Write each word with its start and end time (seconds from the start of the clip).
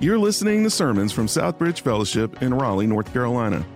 You're 0.00 0.18
listening 0.18 0.62
to 0.62 0.70
sermons 0.70 1.10
from 1.10 1.26
Southbridge 1.26 1.80
Fellowship 1.80 2.40
in 2.40 2.54
Raleigh, 2.54 2.86
North 2.86 3.12
Carolina. 3.12 3.66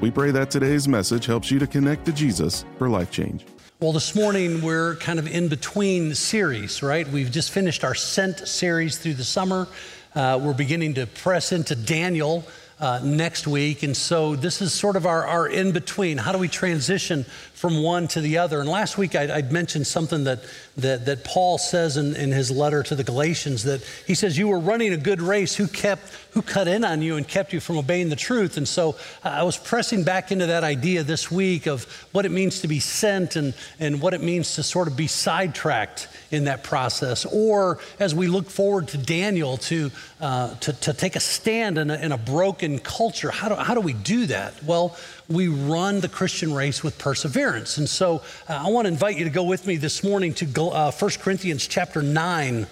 We 0.00 0.10
pray 0.10 0.32
that 0.32 0.50
today's 0.50 0.88
message 0.88 1.26
helps 1.26 1.48
you 1.48 1.60
to 1.60 1.66
connect 1.68 2.06
to 2.06 2.12
Jesus 2.12 2.64
for 2.76 2.88
life 2.88 3.12
change. 3.12 3.46
Well, 3.78 3.92
this 3.92 4.16
morning 4.16 4.62
we're 4.62 4.96
kind 4.96 5.20
of 5.20 5.28
in 5.32 5.46
between 5.46 6.16
series, 6.16 6.82
right? 6.82 7.06
We've 7.06 7.30
just 7.30 7.52
finished 7.52 7.84
our 7.84 7.94
Sent 7.94 8.48
series 8.48 8.98
through 8.98 9.14
the 9.14 9.22
summer. 9.22 9.68
Uh, 10.12 10.40
we're 10.42 10.54
beginning 10.54 10.94
to 10.94 11.06
press 11.06 11.52
into 11.52 11.76
Daniel 11.76 12.44
uh, 12.80 12.98
next 13.04 13.46
week. 13.46 13.82
And 13.82 13.94
so 13.94 14.34
this 14.34 14.62
is 14.62 14.72
sort 14.72 14.96
of 14.96 15.04
our, 15.04 15.26
our 15.26 15.46
in 15.46 15.72
between. 15.72 16.16
How 16.16 16.32
do 16.32 16.38
we 16.38 16.48
transition 16.48 17.24
from 17.52 17.82
one 17.82 18.08
to 18.08 18.22
the 18.22 18.38
other? 18.38 18.60
And 18.60 18.68
last 18.68 18.96
week 18.96 19.14
I, 19.14 19.36
would 19.36 19.52
mentioned 19.52 19.86
something 19.86 20.24
that, 20.24 20.40
that, 20.78 21.04
that 21.04 21.22
Paul 21.22 21.58
says 21.58 21.98
in, 21.98 22.16
in 22.16 22.32
his 22.32 22.50
letter 22.50 22.82
to 22.84 22.94
the 22.94 23.04
Galatians 23.04 23.64
that 23.64 23.82
he 24.06 24.14
says, 24.14 24.38
You 24.38 24.48
were 24.48 24.58
running 24.58 24.94
a 24.94 24.96
good 24.96 25.20
race. 25.20 25.54
Who 25.54 25.68
kept, 25.68 26.10
who 26.30 26.40
cut 26.40 26.68
in 26.68 26.82
on 26.82 27.02
you 27.02 27.16
and 27.16 27.28
kept 27.28 27.52
you 27.52 27.60
from 27.60 27.76
obeying 27.76 28.08
the 28.08 28.16
truth? 28.16 28.56
And 28.56 28.66
so 28.66 28.96
I 29.22 29.42
was 29.42 29.58
pressing 29.58 30.02
back 30.02 30.32
into 30.32 30.46
that 30.46 30.64
idea 30.64 31.02
this 31.02 31.30
week 31.30 31.66
of 31.66 31.84
what 32.12 32.24
it 32.24 32.30
means 32.30 32.62
to 32.62 32.68
be 32.68 32.80
sent 32.80 33.36
and, 33.36 33.52
and 33.78 34.00
what 34.00 34.14
it 34.14 34.22
means 34.22 34.54
to 34.54 34.62
sort 34.62 34.88
of 34.88 34.96
be 34.96 35.06
sidetracked 35.06 36.08
in 36.30 36.44
that 36.44 36.64
process. 36.64 37.26
Or 37.26 37.78
as 37.98 38.14
we 38.14 38.26
look 38.26 38.48
forward 38.48 38.88
to 38.88 38.98
Daniel 38.98 39.58
to, 39.58 39.90
uh, 40.20 40.54
to, 40.56 40.72
to 40.72 40.94
take 40.94 41.16
a 41.16 41.20
stand 41.20 41.76
in 41.76 41.90
a, 41.90 41.96
in 41.96 42.12
a 42.12 42.18
broken 42.18 42.69
culture, 42.78 43.30
how 43.30 43.48
do, 43.48 43.54
how 43.56 43.74
do 43.74 43.80
we 43.80 43.92
do 43.92 44.26
that? 44.26 44.62
Well, 44.62 44.96
we 45.28 45.48
run 45.48 46.00
the 46.00 46.08
Christian 46.08 46.54
race 46.54 46.82
with 46.82 46.98
perseverance. 46.98 47.78
And 47.78 47.88
so 47.88 48.22
uh, 48.48 48.62
I 48.66 48.70
want 48.70 48.86
to 48.86 48.92
invite 48.92 49.16
you 49.16 49.24
to 49.24 49.30
go 49.30 49.44
with 49.44 49.66
me 49.66 49.76
this 49.76 50.04
morning 50.04 50.34
to 50.34 50.62
uh, 50.62 50.92
1 50.92 51.10
Corinthians 51.20 51.66
chapter 51.66 52.02
9. 52.02 52.66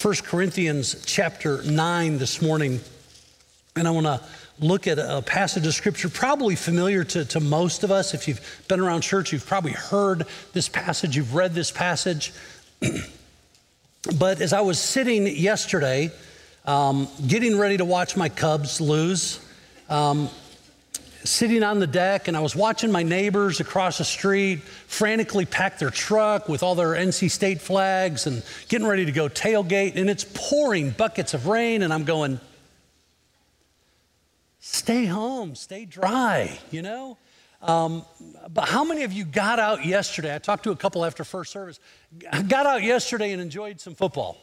1 0.00 0.14
Corinthians 0.24 1.04
chapter 1.04 1.62
9 1.62 2.18
this 2.18 2.40
morning. 2.40 2.80
And 3.74 3.88
I 3.88 3.90
want 3.90 4.06
to 4.06 4.20
look 4.58 4.86
at 4.86 4.98
a 4.98 5.22
passage 5.22 5.66
of 5.66 5.74
scripture 5.74 6.08
probably 6.08 6.56
familiar 6.56 7.04
to, 7.04 7.24
to 7.26 7.40
most 7.40 7.84
of 7.84 7.90
us. 7.90 8.14
If 8.14 8.28
you've 8.28 8.64
been 8.68 8.80
around 8.80 9.02
church, 9.02 9.32
you've 9.32 9.46
probably 9.46 9.72
heard 9.72 10.26
this 10.52 10.68
passage, 10.68 11.16
you've 11.16 11.34
read 11.34 11.54
this 11.54 11.70
passage. 11.70 12.32
but 14.18 14.40
as 14.40 14.52
I 14.52 14.60
was 14.60 14.78
sitting 14.78 15.26
yesterday, 15.26 16.10
um, 16.66 17.08
getting 17.26 17.58
ready 17.58 17.76
to 17.76 17.84
watch 17.84 18.16
my 18.16 18.28
Cubs 18.28 18.80
lose, 18.80 19.40
um, 19.88 20.28
sitting 21.24 21.62
on 21.62 21.78
the 21.78 21.86
deck 21.86 22.28
and 22.28 22.36
I 22.36 22.40
was 22.40 22.54
watching 22.56 22.90
my 22.90 23.02
neighbors 23.02 23.60
across 23.60 23.98
the 23.98 24.04
street 24.04 24.62
frantically 24.62 25.44
pack 25.44 25.78
their 25.78 25.90
truck 25.90 26.48
with 26.48 26.62
all 26.62 26.74
their 26.74 26.92
NC 26.92 27.30
State 27.30 27.60
flags 27.60 28.26
and 28.26 28.42
getting 28.68 28.86
ready 28.86 29.04
to 29.04 29.12
go 29.12 29.28
tailgate. 29.28 29.96
And 29.96 30.08
it's 30.08 30.24
pouring 30.34 30.90
buckets 30.90 31.34
of 31.34 31.46
rain. 31.46 31.82
And 31.82 31.92
I'm 31.92 32.04
going, 32.04 32.40
stay 34.60 35.04
home, 35.06 35.54
stay 35.54 35.84
dry, 35.84 36.58
you 36.70 36.82
know? 36.82 37.18
Um, 37.62 38.04
but 38.52 38.68
how 38.68 38.84
many 38.84 39.02
of 39.02 39.12
you 39.12 39.24
got 39.24 39.58
out 39.58 39.84
yesterday? 39.84 40.34
I 40.34 40.38
talked 40.38 40.64
to 40.64 40.70
a 40.70 40.76
couple 40.76 41.04
after 41.04 41.24
first 41.24 41.50
service. 41.50 41.80
Got 42.46 42.66
out 42.66 42.82
yesterday 42.82 43.32
and 43.32 43.42
enjoyed 43.42 43.80
some 43.80 43.94
football. 43.94 44.36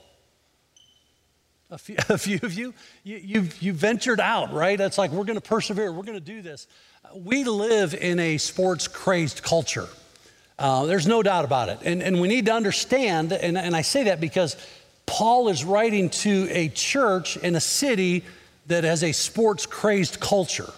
A 1.74 1.78
few, 1.80 1.96
a 2.10 2.20
few 2.20 2.40
of 2.44 2.54
you, 2.54 2.72
you, 3.04 3.18
you, 3.18 3.50
you 3.60 3.74
ventured 3.74 4.20
out, 4.20 4.54
right? 4.54 4.80
It's 4.80 5.00
like, 5.00 5.10
we're 5.10 5.24
going 5.24 5.40
to 5.40 5.42
persevere, 5.42 5.92
we're 5.92 6.04
going 6.04 6.20
to 6.20 6.24
do 6.24 6.44
this. 6.44 6.68
We 7.16 7.44
live 7.44 7.96
in 7.96 8.20
a 8.20 8.38
sports 8.38 8.88
crazed 8.88 9.42
culture. 9.42 9.88
Uh, 10.60 10.86
there's 10.86 11.08
no 11.08 11.24
doubt 11.24 11.46
about 11.46 11.70
it. 11.70 11.80
And, 11.84 12.04
and 12.04 12.22
we 12.22 12.28
need 12.28 12.46
to 12.46 12.54
understand, 12.54 13.34
and, 13.34 13.58
and 13.58 13.76
I 13.76 13.82
say 13.82 14.04
that 14.04 14.22
because 14.22 14.56
Paul 15.08 15.50
is 15.50 15.66
writing 15.66 16.12
to 16.12 16.48
a 16.52 16.70
church 16.70 17.38
in 17.38 17.56
a 17.56 17.60
city 17.60 18.24
that 18.68 18.84
has 18.84 19.04
a 19.04 19.12
sports 19.12 19.66
crazed 19.66 20.20
culture. 20.20 20.72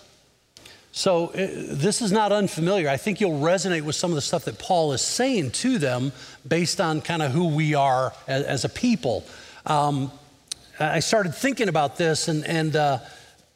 So 0.94 1.28
uh, 1.28 1.34
this 1.36 2.02
is 2.02 2.14
not 2.14 2.32
unfamiliar. 2.32 2.88
I 2.88 2.96
think 2.96 3.20
you'll 3.20 3.42
resonate 3.42 3.82
with 3.82 3.98
some 3.98 4.12
of 4.12 4.16
the 4.16 4.22
stuff 4.22 4.46
that 4.46 4.60
Paul 4.60 4.94
is 4.94 5.02
saying 5.02 5.52
to 5.52 5.78
them 5.78 6.14
based 6.48 6.80
on 6.80 7.02
kind 7.02 7.22
of 7.22 7.34
who 7.34 7.50
we 7.50 7.76
are 7.76 8.14
as, 8.30 8.46
as 8.46 8.64
a 8.64 8.70
people. 8.70 9.26
Um, 9.66 10.10
I 10.80 11.00
started 11.00 11.34
thinking 11.34 11.70
about 11.70 11.98
this 11.98 12.28
and, 12.28 12.46
and 12.46 12.76
uh, 12.76 13.00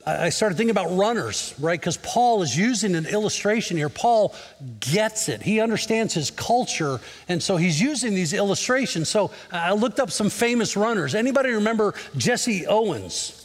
I 0.06 0.30
started 0.30 0.56
thinking 0.56 0.72
about 0.72 0.96
runners, 0.96 1.54
right? 1.60 1.80
Because 1.80 1.98
Paul 1.98 2.42
is 2.42 2.58
using 2.58 2.96
an 2.96 3.06
illustration 3.06 3.78
here. 3.78 3.90
Paul 3.90 4.34
gets 4.80 5.28
it. 5.30 5.42
He 5.42 5.60
understands 5.60 6.14
his 6.14 6.32
culture, 6.32 7.00
and 7.28 7.44
so 7.44 7.58
he's 7.58 7.82
using 7.82 8.16
these 8.16 8.34
illustrations. 8.34 9.10
So 9.10 9.32
I 9.52 9.74
looked 9.74 10.00
up 10.00 10.10
some 10.10 10.30
famous 10.30 10.78
runners. 10.78 11.16
Anybody 11.16 11.50
remember 11.52 11.94
Jesse 12.18 12.66
Owens? 12.66 13.36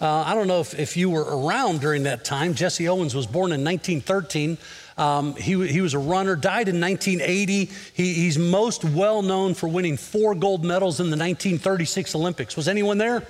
Uh, 0.00 0.24
I 0.26 0.34
don't 0.34 0.48
know 0.48 0.60
if, 0.60 0.78
if 0.78 0.96
you 0.96 1.08
were 1.08 1.22
around 1.22 1.80
during 1.80 2.02
that 2.02 2.24
time. 2.24 2.54
Jesse 2.54 2.88
Owens 2.88 3.14
was 3.14 3.26
born 3.26 3.52
in 3.52 3.64
1913. 3.64 4.58
Um, 4.98 5.34
he, 5.34 5.66
he 5.68 5.80
was 5.80 5.94
a 5.94 5.98
runner, 5.98 6.36
died 6.36 6.68
in 6.68 6.80
1980. 6.80 7.70
He, 7.94 8.14
he's 8.14 8.38
most 8.38 8.84
well 8.84 9.22
known 9.22 9.54
for 9.54 9.68
winning 9.68 9.96
four 9.96 10.34
gold 10.34 10.64
medals 10.64 11.00
in 11.00 11.06
the 11.06 11.16
1936 11.16 12.14
Olympics. 12.14 12.56
Was 12.56 12.68
anyone 12.68 12.98
there? 12.98 13.26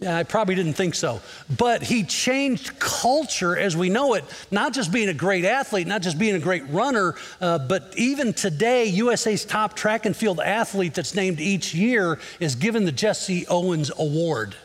Yeah, 0.00 0.16
I 0.18 0.24
probably 0.24 0.56
didn't 0.56 0.72
think 0.72 0.94
so. 0.96 1.20
But 1.56 1.82
he 1.82 2.02
changed 2.02 2.78
culture 2.80 3.56
as 3.56 3.76
we 3.76 3.88
know 3.88 4.14
it, 4.14 4.24
not 4.50 4.72
just 4.72 4.92
being 4.92 5.08
a 5.08 5.14
great 5.14 5.44
athlete, 5.44 5.86
not 5.86 6.02
just 6.02 6.18
being 6.18 6.34
a 6.34 6.40
great 6.40 6.68
runner, 6.68 7.14
uh, 7.40 7.58
but 7.58 7.94
even 7.96 8.32
today, 8.32 8.86
USA's 8.86 9.44
top 9.44 9.74
track 9.74 10.04
and 10.04 10.16
field 10.16 10.40
athlete 10.40 10.94
that's 10.94 11.14
named 11.14 11.40
each 11.40 11.74
year 11.74 12.18
is 12.40 12.56
given 12.56 12.84
the 12.84 12.92
Jesse 12.92 13.46
Owens 13.46 13.92
Award 13.96 14.56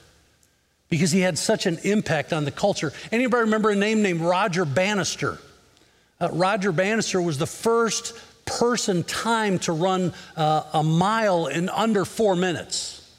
because 0.90 1.12
he 1.12 1.20
had 1.20 1.38
such 1.38 1.68
an 1.68 1.78
impact 1.84 2.34
on 2.34 2.44
the 2.44 2.52
culture. 2.52 2.92
Anybody 3.12 3.44
remember 3.44 3.70
a 3.70 3.76
name 3.76 4.02
named 4.02 4.22
Roger 4.22 4.66
Bannister? 4.66 5.38
Uh, 6.22 6.28
Roger 6.34 6.74
Bannister 6.74 7.22
was 7.22 7.38
the 7.38 7.48
first 7.48 8.14
person 8.44 9.04
time 9.06 9.58
to 9.60 9.72
run 9.72 10.14
uh, 10.36 10.64
a 10.74 10.84
mile 10.84 11.48
in 11.48 11.70
under 11.70 12.04
four 12.04 12.36
minutes. 12.36 13.10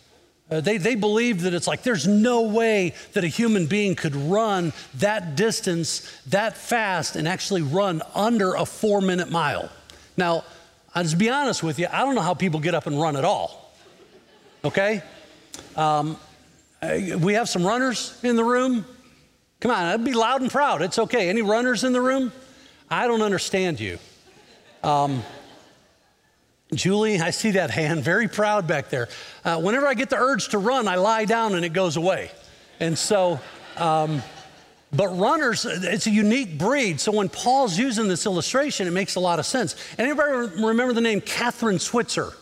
Uh, 0.50 0.60
they, 0.60 0.76
they 0.76 0.96
believed 0.96 1.40
that 1.40 1.54
it's 1.54 1.66
like 1.66 1.82
there's 1.82 2.06
no 2.06 2.42
way 2.42 2.92
that 3.14 3.24
a 3.24 3.28
human 3.28 3.66
being 3.66 3.94
could 3.94 4.14
run 4.14 4.72
that 4.94 5.34
distance 5.34 6.14
that 6.26 6.56
fast 6.56 7.16
and 7.16 7.26
actually 7.26 7.62
run 7.62 8.02
under 8.14 8.54
a 8.54 8.66
four 8.66 9.00
minute 9.00 9.30
mile. 9.30 9.70
Now, 10.18 10.44
I'll 10.94 11.04
just 11.04 11.16
be 11.16 11.30
honest 11.30 11.62
with 11.62 11.78
you, 11.78 11.86
I 11.90 12.00
don't 12.00 12.16
know 12.16 12.20
how 12.20 12.34
people 12.34 12.60
get 12.60 12.74
up 12.74 12.86
and 12.86 13.00
run 13.00 13.16
at 13.16 13.24
all. 13.24 13.72
Okay? 14.62 15.02
Um, 15.74 16.18
uh, 16.82 16.98
we 17.18 17.34
have 17.34 17.48
some 17.48 17.64
runners 17.64 18.18
in 18.22 18.36
the 18.36 18.44
room. 18.44 18.84
Come 19.60 19.70
on, 19.70 19.84
I'd 19.84 20.04
be 20.04 20.12
loud 20.12 20.42
and 20.42 20.50
proud. 20.50 20.82
It's 20.82 20.98
okay. 20.98 21.30
Any 21.30 21.40
runners 21.40 21.84
in 21.84 21.94
the 21.94 22.00
room? 22.00 22.32
I 22.90 23.06
don't 23.06 23.22
understand 23.22 23.78
you. 23.78 23.98
Um, 24.82 25.22
Julie, 26.74 27.20
I 27.20 27.30
see 27.30 27.52
that 27.52 27.70
hand, 27.70 28.02
very 28.02 28.26
proud 28.26 28.66
back 28.66 28.90
there. 28.90 29.08
Uh, 29.44 29.60
whenever 29.60 29.86
I 29.86 29.94
get 29.94 30.10
the 30.10 30.16
urge 30.16 30.48
to 30.48 30.58
run, 30.58 30.88
I 30.88 30.96
lie 30.96 31.24
down 31.24 31.54
and 31.54 31.64
it 31.64 31.72
goes 31.72 31.96
away. 31.96 32.30
And 32.80 32.98
so, 32.98 33.38
um, 33.76 34.22
but 34.92 35.08
runners, 35.16 35.64
it's 35.66 36.08
a 36.08 36.10
unique 36.10 36.58
breed. 36.58 37.00
So 37.00 37.12
when 37.12 37.28
Paul's 37.28 37.78
using 37.78 38.08
this 38.08 38.26
illustration, 38.26 38.88
it 38.88 38.92
makes 38.92 39.14
a 39.14 39.20
lot 39.20 39.38
of 39.38 39.46
sense. 39.46 39.76
Anybody 39.96 40.60
remember 40.60 40.92
the 40.92 41.00
name 41.00 41.20
Kathrine 41.20 41.80
Switzer 41.80 42.32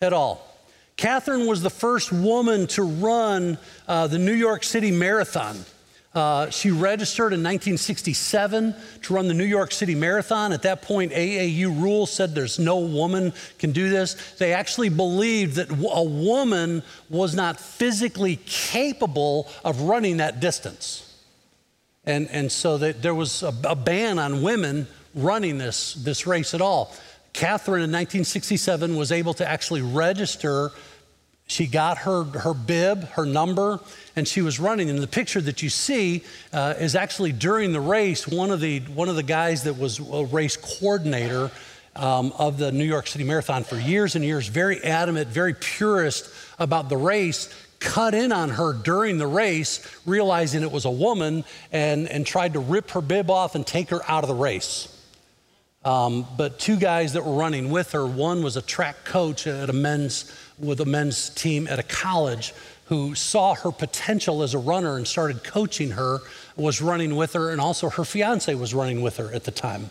at 0.00 0.14
all? 0.14 0.50
Kathrine 0.96 1.46
was 1.46 1.60
the 1.60 1.70
first 1.70 2.12
woman 2.12 2.66
to 2.68 2.82
run 2.84 3.58
uh, 3.86 4.06
the 4.06 4.18
New 4.18 4.32
York 4.32 4.62
City 4.62 4.90
Marathon. 4.90 5.56
Uh, 6.14 6.48
she 6.48 6.70
registered 6.70 7.32
in 7.32 7.40
1967 7.40 8.74
to 9.02 9.14
run 9.14 9.26
the 9.26 9.34
New 9.34 9.44
York 9.44 9.72
City 9.72 9.96
Marathon. 9.96 10.52
At 10.52 10.62
that 10.62 10.80
point, 10.82 11.10
AAU 11.10 11.82
rules 11.82 12.12
said 12.12 12.36
there's 12.36 12.58
no 12.58 12.78
woman 12.78 13.32
can 13.58 13.72
do 13.72 13.88
this. 13.88 14.14
They 14.38 14.52
actually 14.52 14.90
believed 14.90 15.56
that 15.56 15.70
a 15.70 16.02
woman 16.04 16.84
was 17.10 17.34
not 17.34 17.58
physically 17.58 18.36
capable 18.46 19.48
of 19.64 19.82
running 19.82 20.18
that 20.18 20.38
distance. 20.38 21.00
And, 22.04 22.28
and 22.30 22.52
so 22.52 22.78
that 22.78 23.02
there 23.02 23.14
was 23.14 23.42
a, 23.42 23.52
a 23.64 23.74
ban 23.74 24.20
on 24.20 24.42
women 24.42 24.86
running 25.16 25.58
this, 25.58 25.94
this 25.94 26.28
race 26.28 26.54
at 26.54 26.60
all. 26.60 26.94
Kathrine 27.32 27.82
in 27.82 27.90
1967 27.90 28.94
was 28.94 29.10
able 29.10 29.34
to 29.34 29.48
actually 29.48 29.82
register 29.82 30.70
she 31.46 31.66
got 31.66 31.98
her, 31.98 32.24
her 32.24 32.54
bib, 32.54 33.04
her 33.10 33.26
number, 33.26 33.80
and 34.16 34.26
she 34.26 34.40
was 34.40 34.58
running. 34.58 34.88
And 34.88 34.98
the 34.98 35.06
picture 35.06 35.40
that 35.42 35.62
you 35.62 35.68
see 35.68 36.24
uh, 36.52 36.74
is 36.78 36.94
actually 36.94 37.32
during 37.32 37.72
the 37.72 37.80
race, 37.80 38.26
one 38.26 38.50
of 38.50 38.60
the, 38.60 38.80
one 38.80 39.08
of 39.08 39.16
the 39.16 39.22
guys 39.22 39.64
that 39.64 39.78
was 39.78 39.98
a 39.98 40.24
race 40.24 40.56
coordinator 40.56 41.50
um, 41.96 42.32
of 42.38 42.58
the 42.58 42.72
New 42.72 42.84
York 42.84 43.06
City 43.06 43.24
Marathon 43.24 43.62
for 43.62 43.76
years 43.76 44.16
and 44.16 44.24
years, 44.24 44.48
very 44.48 44.82
adamant, 44.82 45.28
very 45.28 45.54
purist 45.54 46.30
about 46.58 46.88
the 46.88 46.96
race, 46.96 47.52
cut 47.78 48.14
in 48.14 48.32
on 48.32 48.48
her 48.48 48.72
during 48.72 49.18
the 49.18 49.26
race, 49.26 49.86
realizing 50.06 50.62
it 50.62 50.72
was 50.72 50.86
a 50.86 50.90
woman, 50.90 51.44
and, 51.72 52.08
and 52.08 52.26
tried 52.26 52.54
to 52.54 52.60
rip 52.60 52.90
her 52.90 53.02
bib 53.02 53.30
off 53.30 53.54
and 53.54 53.66
take 53.66 53.90
her 53.90 54.00
out 54.08 54.24
of 54.24 54.28
the 54.28 54.34
race. 54.34 54.88
Um, 55.84 56.26
but 56.38 56.58
two 56.58 56.76
guys 56.76 57.12
that 57.12 57.24
were 57.24 57.34
running 57.34 57.70
with 57.70 57.92
her, 57.92 58.06
one 58.06 58.42
was 58.42 58.56
a 58.56 58.62
track 58.62 59.04
coach 59.04 59.46
at 59.46 59.68
a 59.68 59.74
men's 59.74 60.32
with 60.58 60.80
a 60.80 60.84
men's 60.84 61.30
team 61.30 61.66
at 61.68 61.78
a 61.78 61.82
college 61.82 62.54
who 62.86 63.14
saw 63.14 63.54
her 63.54 63.72
potential 63.72 64.42
as 64.42 64.54
a 64.54 64.58
runner 64.58 64.96
and 64.96 65.06
started 65.06 65.42
coaching 65.42 65.92
her, 65.92 66.18
was 66.56 66.82
running 66.82 67.16
with 67.16 67.32
her, 67.32 67.50
and 67.50 67.60
also 67.60 67.88
her 67.88 68.04
fiance 68.04 68.54
was 68.54 68.74
running 68.74 69.02
with 69.02 69.16
her 69.16 69.32
at 69.32 69.44
the 69.44 69.50
time. 69.50 69.90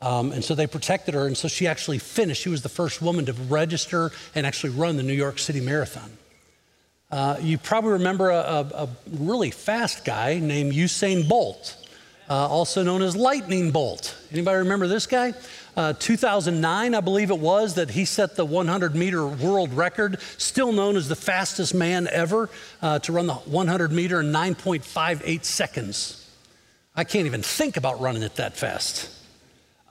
Um, 0.00 0.32
and 0.32 0.44
so 0.44 0.54
they 0.54 0.66
protected 0.66 1.14
her, 1.14 1.26
and 1.26 1.36
so 1.36 1.48
she 1.48 1.66
actually 1.66 1.98
finished. 1.98 2.42
She 2.42 2.48
was 2.48 2.62
the 2.62 2.68
first 2.68 3.00
woman 3.00 3.26
to 3.26 3.32
register 3.32 4.10
and 4.34 4.46
actually 4.46 4.70
run 4.70 4.96
the 4.96 5.02
New 5.02 5.14
York 5.14 5.38
City 5.38 5.60
Marathon. 5.60 6.10
Uh, 7.10 7.36
you 7.40 7.58
probably 7.58 7.92
remember 7.92 8.30
a, 8.30 8.38
a, 8.38 8.60
a, 8.74 8.88
really 9.12 9.50
fast 9.50 10.04
guy 10.04 10.38
named 10.40 10.72
Usain 10.72 11.28
Bolt, 11.28 11.76
uh, 12.28 12.48
also 12.48 12.82
known 12.82 13.02
as 13.02 13.14
Lightning 13.14 13.70
Bolt. 13.70 14.16
Anybody 14.32 14.58
remember 14.58 14.88
this 14.88 15.06
guy? 15.06 15.32
Uh, 15.76 15.92
2009, 15.92 16.94
I 16.94 17.00
believe 17.00 17.30
it 17.30 17.38
was, 17.38 17.74
that 17.74 17.90
he 17.90 18.04
set 18.04 18.36
the 18.36 18.44
100 18.44 18.94
meter 18.94 19.26
world 19.26 19.72
record, 19.72 20.20
still 20.38 20.72
known 20.72 20.96
as 20.96 21.08
the 21.08 21.16
fastest 21.16 21.74
man 21.74 22.08
ever 22.08 22.48
uh, 22.80 23.00
to 23.00 23.12
run 23.12 23.26
the 23.26 23.34
100 23.34 23.90
meter 23.90 24.20
in 24.20 24.32
9.58 24.32 25.44
seconds. 25.44 26.30
I 26.94 27.02
can't 27.02 27.26
even 27.26 27.42
think 27.42 27.76
about 27.76 28.00
running 28.00 28.22
it 28.22 28.36
that 28.36 28.56
fast. 28.56 29.10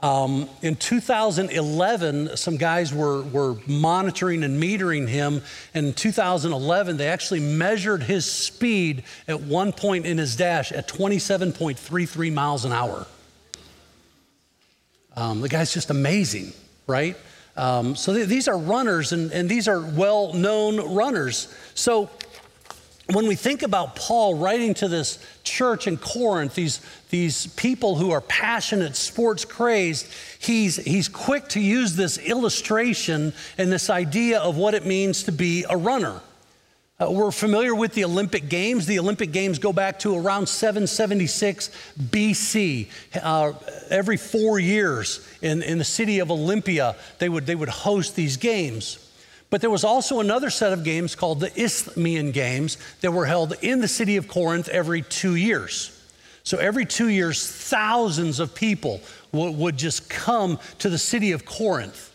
Um, 0.03 0.50
in 0.62 0.75
2011, 0.75 2.35
some 2.35 2.57
guys 2.57 2.94
were, 2.94 3.21
were 3.24 3.56
monitoring 3.68 4.44
and 4.44 4.62
metering 4.62 5.07
him. 5.07 5.41
And 5.74 5.88
in 5.88 5.94
2011, 5.94 6.97
they 6.97 7.07
actually 7.07 7.39
measured 7.39 8.03
his 8.03 8.30
speed 8.30 9.03
at 9.30 9.39
one 9.39 9.71
point 9.71 10.06
in 10.06 10.18
his 10.18 10.35
dash 10.35 10.74
at 10.74 10.89
27.33 10.89 12.33
miles 12.33 12.65
an 12.65 12.74
hour. 12.74 13.07
Um, 15.15 15.42
the 15.42 15.50
guy's 15.50 15.74
just 15.74 15.89
amazing, 15.89 16.54
right? 16.88 17.15
Um, 17.56 17.95
so 17.95 18.13
th- 18.13 18.27
these 18.27 18.48
are 18.48 18.57
runners, 18.57 19.12
and, 19.12 19.31
and 19.31 19.48
these 19.48 19.68
are 19.68 19.80
well 19.80 20.33
known 20.33 20.95
runners. 20.95 21.54
So 21.75 22.10
when 23.12 23.27
we 23.27 23.36
think 23.36 23.63
about 23.63 23.95
Paul 23.95 24.36
writing 24.36 24.74
to 24.75 24.88
this 24.88 25.19
church 25.44 25.88
in 25.88 25.98
Corinth, 25.98 26.56
these, 26.56 26.81
these 27.10 27.48
people 27.48 27.95
who 27.95 28.12
are 28.12 28.21
passionate, 28.21 28.95
sports 28.95 29.45
crazed, 29.45 30.07
he's, 30.39 30.77
he's 30.77 31.10
quick 31.10 31.50
to 31.50 31.59
use 31.59 31.95
this 31.95 32.18
illustration 32.18 33.33
and 33.57 33.71
this 33.71 33.89
idea 33.89 34.39
of 34.39 34.56
what 34.56 34.74
it 34.74 34.86
means 34.86 35.24
to 35.24 35.31
be 35.31 35.66
a 35.69 35.75
runner. 35.75 36.21
Uh, 37.01 37.10
we're 37.10 37.31
familiar 37.31 37.74
with 37.74 37.94
the 37.94 38.04
Olympic 38.04 38.50
Games. 38.50 38.86
The 38.86 39.00
Olympic 39.00 39.31
Games 39.31 39.57
go 39.57 39.74
back 39.74 39.98
to 40.00 40.16
around 40.16 40.48
776 40.48 41.72
BC. 42.00 42.88
Uh, 43.19 43.54
every 43.90 44.16
four 44.16 44.60
years 44.60 45.28
in, 45.42 45.63
in 45.63 45.80
the 45.80 45.84
city 45.84 46.19
of 46.19 46.30
Olympia, 46.30 46.95
they 47.18 47.30
would, 47.30 47.48
they 47.48 47.56
would 47.56 47.69
host 47.69 48.16
these 48.16 48.38
games. 48.38 49.00
But 49.50 49.62
there 49.62 49.72
was 49.72 49.84
also 49.84 50.19
another 50.19 50.51
set 50.51 50.72
of 50.72 50.84
games 50.84 51.16
called 51.16 51.40
the 51.40 51.51
Isthmian 51.60 52.31
Games 52.31 52.78
that 53.01 53.12
were 53.12 53.25
held 53.25 53.54
in 53.63 53.81
the 53.81 53.88
city 53.88 54.16
of 54.18 54.28
Corinth 54.28 54.69
every 54.69 55.01
two 55.01 55.34
years. 55.34 56.00
So 56.44 56.60
every 56.60 56.86
two 56.86 57.10
years, 57.10 57.50
thousands 57.50 58.40
of 58.40 58.54
people 58.54 59.01
would 59.31 59.78
just 59.78 60.12
come 60.12 60.60
to 60.78 60.90
the 60.90 61.00
city 61.00 61.31
of 61.31 61.44
Corinth 61.44 62.12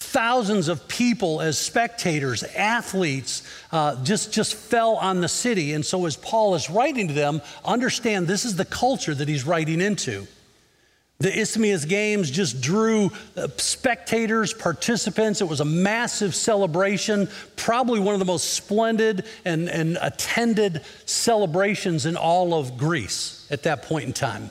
thousands 0.00 0.68
of 0.68 0.88
people 0.88 1.40
as 1.40 1.58
spectators, 1.58 2.42
athletes, 2.42 3.42
uh, 3.70 4.02
just, 4.02 4.32
just 4.32 4.54
fell 4.54 4.96
on 4.96 5.20
the 5.20 5.28
city. 5.28 5.74
And 5.74 5.84
so, 5.84 6.06
as 6.06 6.16
Paul 6.16 6.54
is 6.54 6.68
writing 6.68 7.08
to 7.08 7.14
them, 7.14 7.42
understand 7.64 8.26
this 8.26 8.44
is 8.44 8.56
the 8.56 8.64
culture 8.64 9.14
that 9.14 9.28
he's 9.28 9.46
writing 9.46 9.80
into. 9.80 10.26
The 11.18 11.38
Isthmian 11.38 11.80
Games 11.82 12.30
just 12.30 12.62
drew 12.62 13.10
uh, 13.36 13.48
spectators, 13.58 14.54
participants. 14.54 15.42
It 15.42 15.48
was 15.48 15.60
a 15.60 15.66
massive 15.66 16.34
celebration, 16.34 17.28
probably 17.56 18.00
one 18.00 18.14
of 18.14 18.20
the 18.20 18.24
most 18.24 18.54
splendid 18.54 19.26
and, 19.44 19.68
and 19.68 19.98
attended 20.00 20.80
celebrations 21.04 22.06
in 22.06 22.16
all 22.16 22.54
of 22.54 22.78
Greece 22.78 23.46
at 23.50 23.64
that 23.64 23.82
point 23.82 24.06
in 24.06 24.12
time. 24.14 24.50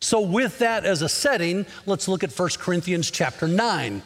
So, 0.00 0.20
with 0.20 0.58
that 0.58 0.84
as 0.84 1.00
a 1.00 1.08
setting, 1.08 1.64
let's 1.86 2.08
look 2.08 2.24
at 2.24 2.32
1 2.32 2.48
Corinthians 2.58 3.10
chapter 3.12 3.46
9. 3.46 4.02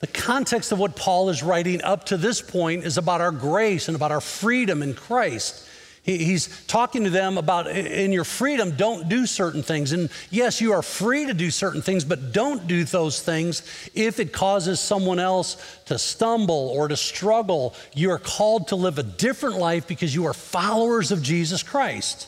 The 0.00 0.06
context 0.06 0.70
of 0.70 0.78
what 0.78 0.94
Paul 0.94 1.28
is 1.28 1.42
writing 1.42 1.82
up 1.82 2.04
to 2.06 2.16
this 2.16 2.40
point 2.40 2.84
is 2.84 2.98
about 2.98 3.20
our 3.20 3.32
grace 3.32 3.88
and 3.88 3.96
about 3.96 4.12
our 4.12 4.20
freedom 4.20 4.82
in 4.82 4.94
Christ. 4.94 5.66
He's 6.04 6.64
talking 6.66 7.04
to 7.04 7.10
them 7.10 7.36
about 7.36 7.66
in 7.66 8.12
your 8.12 8.24
freedom, 8.24 8.76
don't 8.76 9.10
do 9.10 9.26
certain 9.26 9.62
things. 9.62 9.92
And 9.92 10.08
yes, 10.30 10.58
you 10.58 10.72
are 10.72 10.80
free 10.80 11.26
to 11.26 11.34
do 11.34 11.50
certain 11.50 11.82
things, 11.82 12.02
but 12.02 12.32
don't 12.32 12.66
do 12.66 12.84
those 12.84 13.20
things 13.20 13.62
if 13.94 14.18
it 14.18 14.32
causes 14.32 14.80
someone 14.80 15.18
else 15.18 15.56
to 15.86 15.98
stumble 15.98 16.72
or 16.74 16.88
to 16.88 16.96
struggle. 16.96 17.74
You 17.92 18.12
are 18.12 18.18
called 18.18 18.68
to 18.68 18.76
live 18.76 18.98
a 18.98 19.02
different 19.02 19.56
life 19.58 19.86
because 19.86 20.14
you 20.14 20.24
are 20.24 20.32
followers 20.32 21.12
of 21.12 21.22
Jesus 21.22 21.62
Christ. 21.62 22.26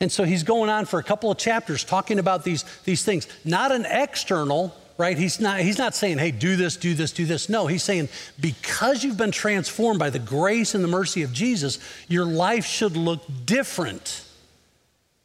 And 0.00 0.10
so 0.10 0.24
he's 0.24 0.42
going 0.42 0.68
on 0.68 0.84
for 0.84 0.98
a 0.98 1.04
couple 1.04 1.30
of 1.30 1.38
chapters 1.38 1.84
talking 1.84 2.18
about 2.18 2.42
these, 2.42 2.64
these 2.84 3.04
things, 3.04 3.28
not 3.44 3.70
an 3.70 3.86
external 3.88 4.74
right? 4.98 5.16
He's 5.16 5.40
not, 5.40 5.60
he's 5.60 5.78
not 5.78 5.94
saying, 5.94 6.18
hey, 6.18 6.32
do 6.32 6.56
this, 6.56 6.76
do 6.76 6.92
this, 6.92 7.12
do 7.12 7.24
this. 7.24 7.48
No, 7.48 7.68
he's 7.68 7.84
saying, 7.84 8.08
because 8.38 9.04
you've 9.04 9.16
been 9.16 9.30
transformed 9.30 10.00
by 10.00 10.10
the 10.10 10.18
grace 10.18 10.74
and 10.74 10.82
the 10.82 10.88
mercy 10.88 11.22
of 11.22 11.32
Jesus, 11.32 11.78
your 12.08 12.24
life 12.24 12.66
should 12.66 12.96
look 12.96 13.22
different. 13.46 14.24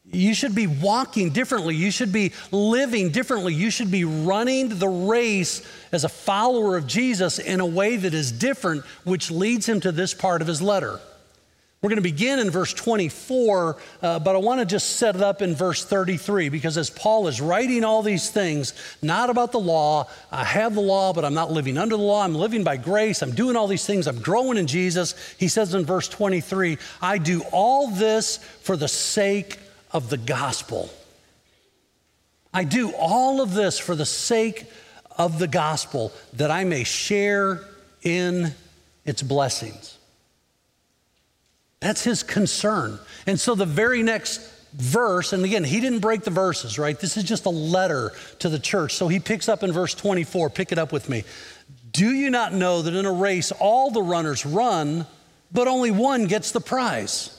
You 0.05 0.35
should 0.35 0.53
be 0.53 0.67
walking 0.67 1.31
differently. 1.31 1.75
You 1.75 1.89
should 1.89 2.13
be 2.13 2.33
living 2.51 3.09
differently. 3.09 3.55
You 3.55 3.71
should 3.71 3.89
be 3.89 4.05
running 4.05 4.77
the 4.77 4.87
race 4.87 5.67
as 5.91 6.03
a 6.03 6.09
follower 6.09 6.77
of 6.77 6.85
Jesus 6.85 7.39
in 7.39 7.59
a 7.59 7.65
way 7.65 7.97
that 7.97 8.13
is 8.13 8.31
different, 8.31 8.85
which 9.05 9.31
leads 9.31 9.67
him 9.67 9.79
to 9.79 9.91
this 9.91 10.13
part 10.13 10.43
of 10.43 10.47
his 10.47 10.61
letter. 10.61 10.99
We're 11.83 11.89
going 11.89 11.97
to 11.97 12.01
begin 12.01 12.39
in 12.39 12.49
verse 12.49 12.73
24, 12.73 13.75
uh, 14.01 14.19
but 14.19 14.35
I 14.35 14.37
want 14.37 14.61
to 14.61 14.65
just 14.65 14.95
set 14.95 15.17
it 15.17 15.21
up 15.21 15.41
in 15.41 15.53
verse 15.53 15.83
33 15.83 16.47
because 16.47 16.77
as 16.77 16.89
Paul 16.89 17.27
is 17.27 17.41
writing 17.41 17.83
all 17.83 18.01
these 18.01 18.29
things, 18.29 18.73
not 19.01 19.29
about 19.29 19.51
the 19.51 19.59
law, 19.59 20.07
I 20.31 20.45
have 20.45 20.75
the 20.75 20.81
law, 20.81 21.11
but 21.11 21.25
I'm 21.25 21.33
not 21.33 21.51
living 21.51 21.77
under 21.77 21.97
the 21.97 22.01
law. 22.01 22.23
I'm 22.23 22.35
living 22.35 22.63
by 22.63 22.77
grace. 22.77 23.21
I'm 23.21 23.35
doing 23.35 23.57
all 23.57 23.67
these 23.67 23.85
things. 23.85 24.07
I'm 24.07 24.21
growing 24.21 24.57
in 24.57 24.65
Jesus. 24.65 25.35
He 25.37 25.49
says 25.49 25.73
in 25.73 25.83
verse 25.83 26.07
23, 26.07 26.77
I 27.01 27.17
do 27.17 27.41
all 27.51 27.89
this 27.89 28.37
for 28.37 28.77
the 28.77 28.87
sake 28.87 29.59
of 29.91 30.09
the 30.09 30.17
gospel. 30.17 30.89
I 32.53 32.63
do 32.63 32.93
all 32.93 33.41
of 33.41 33.53
this 33.53 33.77
for 33.77 33.93
the 33.93 34.05
sake 34.05 34.67
of 35.17 35.37
the 35.37 35.49
gospel 35.49 36.13
that 36.31 36.49
I 36.49 36.63
may 36.63 36.85
share 36.85 37.59
in 38.03 38.55
its 39.03 39.21
blessings. 39.21 39.97
That's 41.83 42.01
his 42.01 42.23
concern. 42.23 42.97
And 43.27 43.37
so 43.37 43.55
the 43.55 43.65
very 43.65 44.03
next 44.03 44.39
verse, 44.73 45.33
and 45.33 45.43
again, 45.43 45.65
he 45.65 45.81
didn't 45.81 45.99
break 45.99 46.21
the 46.23 46.31
verses, 46.31 46.79
right? 46.79 46.97
This 46.97 47.17
is 47.17 47.25
just 47.25 47.45
a 47.45 47.49
letter 47.49 48.13
to 48.39 48.47
the 48.47 48.57
church. 48.57 48.93
So 48.93 49.09
he 49.09 49.19
picks 49.19 49.49
up 49.49 49.63
in 49.63 49.73
verse 49.73 49.93
24. 49.93 50.49
Pick 50.49 50.71
it 50.71 50.79
up 50.79 50.93
with 50.93 51.09
me. 51.09 51.25
Do 51.91 52.11
you 52.11 52.29
not 52.29 52.53
know 52.53 52.81
that 52.81 52.95
in 52.95 53.05
a 53.05 53.11
race 53.11 53.51
all 53.51 53.91
the 53.91 54.01
runners 54.01 54.45
run, 54.45 55.05
but 55.51 55.67
only 55.67 55.91
one 55.91 56.25
gets 56.25 56.51
the 56.51 56.61
prize? 56.61 57.37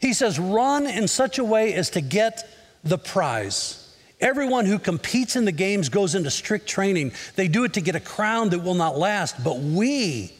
He 0.00 0.12
says, 0.12 0.40
run 0.40 0.86
in 0.88 1.06
such 1.06 1.38
a 1.38 1.44
way 1.44 1.72
as 1.74 1.90
to 1.90 2.00
get 2.00 2.42
the 2.82 2.98
prize. 2.98 3.80
Everyone 4.20 4.66
who 4.66 4.80
competes 4.80 5.36
in 5.36 5.44
the 5.44 5.52
games 5.52 5.88
goes 5.88 6.16
into 6.16 6.30
strict 6.30 6.66
training. 6.66 7.12
They 7.36 7.46
do 7.46 7.62
it 7.62 7.74
to 7.74 7.80
get 7.80 7.94
a 7.94 8.00
crown 8.00 8.50
that 8.50 8.58
will 8.58 8.74
not 8.74 8.98
last, 8.98 9.42
but 9.44 9.60
we, 9.60 10.32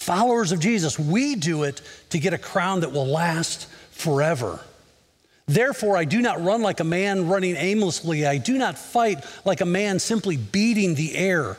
Followers 0.00 0.50
of 0.50 0.60
Jesus, 0.60 0.98
we 0.98 1.36
do 1.36 1.62
it 1.64 1.82
to 2.08 2.18
get 2.18 2.32
a 2.32 2.38
crown 2.38 2.80
that 2.80 2.92
will 2.92 3.06
last 3.06 3.66
forever. 3.90 4.58
Therefore, 5.46 5.96
I 5.96 6.04
do 6.04 6.22
not 6.22 6.42
run 6.42 6.62
like 6.62 6.80
a 6.80 6.84
man 6.84 7.28
running 7.28 7.54
aimlessly. 7.54 8.24
I 8.24 8.38
do 8.38 8.56
not 8.56 8.78
fight 8.78 9.22
like 9.44 9.60
a 9.60 9.66
man 9.66 9.98
simply 9.98 10.38
beating 10.38 10.94
the 10.94 11.16
air. 11.16 11.58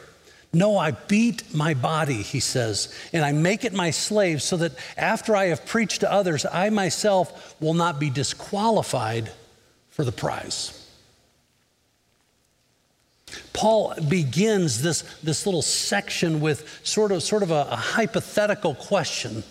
No, 0.53 0.75
I 0.75 0.91
beat 0.91 1.53
my 1.53 1.75
body, 1.75 2.23
he 2.23 2.39
says, 2.39 2.93
and 3.13 3.23
I 3.23 3.31
make 3.31 3.63
it 3.63 3.73
my 3.73 3.91
slave 3.91 4.41
so 4.41 4.57
that 4.57 4.73
after 4.97 5.35
I 5.35 5.45
have 5.45 5.65
preached 5.67 6.01
to 6.01 6.11
others, 6.11 6.45
I 6.51 6.71
myself 6.71 7.55
will 7.61 7.75
not 7.75 7.99
be 7.99 8.09
disqualified 8.09 9.31
for 9.91 10.03
the 10.03 10.11
prize. 10.11 10.80
Paul 13.53 13.93
begins 14.07 14.81
this, 14.81 15.01
this 15.23 15.45
little 15.45 15.61
section 15.61 16.41
with 16.41 16.79
sort 16.83 17.11
of, 17.11 17.23
sort 17.23 17.43
of 17.43 17.51
a, 17.51 17.67
a 17.71 17.75
hypothetical 17.75 18.75
question 18.75 19.43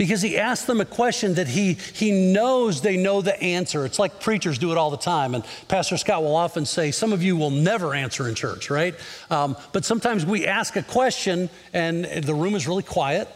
because 0.00 0.22
he 0.22 0.38
asks 0.38 0.64
them 0.64 0.80
a 0.80 0.86
question 0.86 1.34
that 1.34 1.46
he, 1.46 1.74
he 1.74 2.32
knows 2.32 2.80
they 2.80 2.96
know 2.96 3.20
the 3.20 3.38
answer. 3.42 3.84
It's 3.84 3.98
like 3.98 4.18
preachers 4.18 4.56
do 4.56 4.72
it 4.72 4.78
all 4.78 4.90
the 4.90 4.96
time. 4.96 5.34
And 5.34 5.44
Pastor 5.68 5.98
Scott 5.98 6.22
will 6.22 6.36
often 6.36 6.64
say, 6.64 6.90
Some 6.90 7.12
of 7.12 7.22
you 7.22 7.36
will 7.36 7.50
never 7.50 7.94
answer 7.94 8.26
in 8.26 8.34
church, 8.34 8.70
right? 8.70 8.94
Um, 9.28 9.58
but 9.72 9.84
sometimes 9.84 10.24
we 10.24 10.46
ask 10.46 10.74
a 10.76 10.82
question 10.82 11.50
and 11.74 12.06
the 12.06 12.32
room 12.32 12.54
is 12.54 12.66
really 12.66 12.82
quiet. 12.82 13.28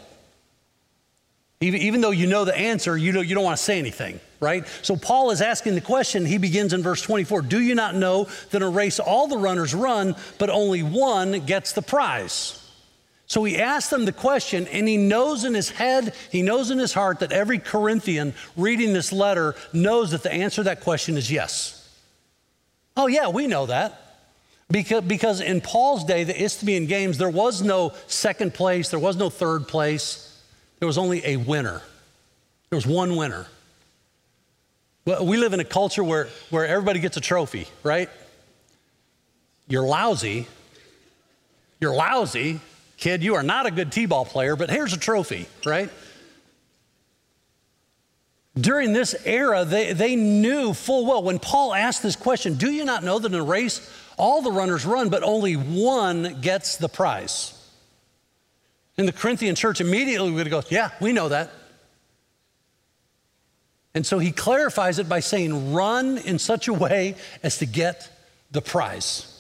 Even, 1.65 1.81
even 1.81 2.01
though 2.01 2.11
you 2.11 2.27
know 2.27 2.45
the 2.45 2.57
answer, 2.57 2.97
you, 2.97 3.13
know, 3.13 3.23
you 3.23 3.35
don't 3.35 3.45
want 3.45 3.57
to 3.57 3.63
say 3.63 3.79
anything 3.79 4.21
right? 4.41 4.67
So 4.83 4.95
Paul 4.95 5.31
is 5.31 5.41
asking 5.41 5.75
the 5.75 5.81
question. 5.81 6.27
He 6.27 6.37
begins 6.37 6.75
in 6.75 6.83
verse 6.83 7.01
24 7.01 7.43
Do 7.43 7.61
you 7.61 7.75
not 7.75 7.95
know 7.95 8.29
that 8.51 8.59
in 8.59 8.63
a 8.63 8.69
race 8.69 9.01
all 9.01 9.27
the 9.27 9.39
runners 9.39 9.75
run, 9.75 10.15
but 10.39 10.51
only 10.51 10.83
one 10.83 11.47
gets 11.47 11.73
the 11.73 11.81
prize? 11.81 12.61
So 13.27 13.43
he 13.43 13.59
asks 13.59 13.89
them 13.89 14.05
the 14.05 14.13
question, 14.13 14.67
and 14.67 14.87
he 14.87 14.99
knows 14.99 15.45
in 15.45 15.55
his 15.55 15.71
head, 15.71 16.15
he 16.31 16.43
knows 16.43 16.71
in 16.71 16.79
his 16.79 16.93
heart 16.93 17.21
that 17.21 17.33
every 17.33 17.59
Corinthian 17.59 18.35
reading 18.55 18.93
this 18.93 19.13
letter 19.13 19.55
knows 19.73 20.11
that 20.11 20.23
the 20.23 20.33
answer 20.33 20.57
to 20.57 20.65
that 20.65 20.83
question 20.83 21.17
is 21.17 21.33
yes. 21.33 21.81
Oh, 22.97 23.07
yeah, 23.07 23.29
we 23.29 23.47
know 23.47 23.67
that. 23.67 24.01
Because, 24.71 25.05
because 25.05 25.41
in 25.41 25.63
Paul's 25.63 26.05
day, 26.05 26.25
the 26.25 26.41
Isthmian 26.41 26.87
Games, 26.87 27.17
there 27.17 27.31
was 27.31 27.63
no 27.63 27.95
second 28.07 28.53
place, 28.53 28.91
there 28.91 29.01
was 29.01 29.17
no 29.17 29.31
third 29.31 29.69
place, 29.69 30.24
there 30.85 30.87
was 30.87 30.99
only 30.99 31.25
a 31.25 31.39
winner. 31.39 31.81
There 32.69 32.77
was 32.77 32.87
one 32.87 33.17
winner. 33.17 33.47
Well, 35.07 35.25
we 35.25 35.39
live 35.39 35.55
in 35.55 35.61
a 35.61 35.65
culture 35.65 36.05
where, 36.05 36.29
where 36.51 36.67
everybody 36.67 37.01
gets 37.01 37.17
a 37.17 37.23
trophy, 37.23 37.69
right? 37.83 38.11
You're 39.67 39.87
lousy. 39.87 40.47
You're 41.81 41.95
lousy. 41.95 42.61
Kid, 42.99 43.23
you 43.23 43.35
are 43.35 43.43
not 43.43 43.65
a 43.65 43.71
good 43.71 43.93
T 43.93 44.05
ball 44.05 44.27
player, 44.27 44.57
but 44.57 44.69
here's 44.69 44.93
a 44.93 44.99
trophy, 44.99 45.47
right? 45.65 45.89
During 48.55 48.93
this 48.93 49.15
era, 49.25 49.65
they, 49.65 49.95
they 49.95 50.17
knew 50.17 50.75
full 50.75 51.07
well 51.07 51.23
when 51.23 51.39
Paul 51.39 51.73
asked 51.73 52.03
this 52.03 52.15
question 52.15 52.57
Do 52.57 52.71
you 52.71 52.85
not 52.85 53.03
know 53.03 53.19
that 53.19 53.33
in 53.33 53.41
a 53.41 53.43
race, 53.43 53.91
all 54.19 54.43
the 54.43 54.53
runners 54.53 54.85
run, 54.85 55.09
but 55.09 55.23
only 55.23 55.55
one 55.55 56.43
gets 56.43 56.77
the 56.77 56.91
prize? 56.91 57.54
And 58.97 59.09
the 59.09 59.13
Corinthian 59.13 59.55
church 59.55 59.81
immediately 59.81 60.31
we 60.31 60.37
would 60.37 60.51
go, 60.51 60.63
Yeah, 60.71 60.91
we 61.01 61.13
know 61.13 61.29
that. 61.29 61.51
And 63.95 64.05
so 64.05 64.19
he 64.19 64.33
clarifies 64.33 64.99
it 64.99 65.09
by 65.09 65.21
saying, 65.21 65.73
Run 65.73 66.19
in 66.19 66.39
such 66.39 66.69
a 66.69 66.73
way 66.73 67.17
as 67.43 67.59
to 67.59 67.67
get 67.67 68.09
the 68.51 68.61
prize. 68.61 69.31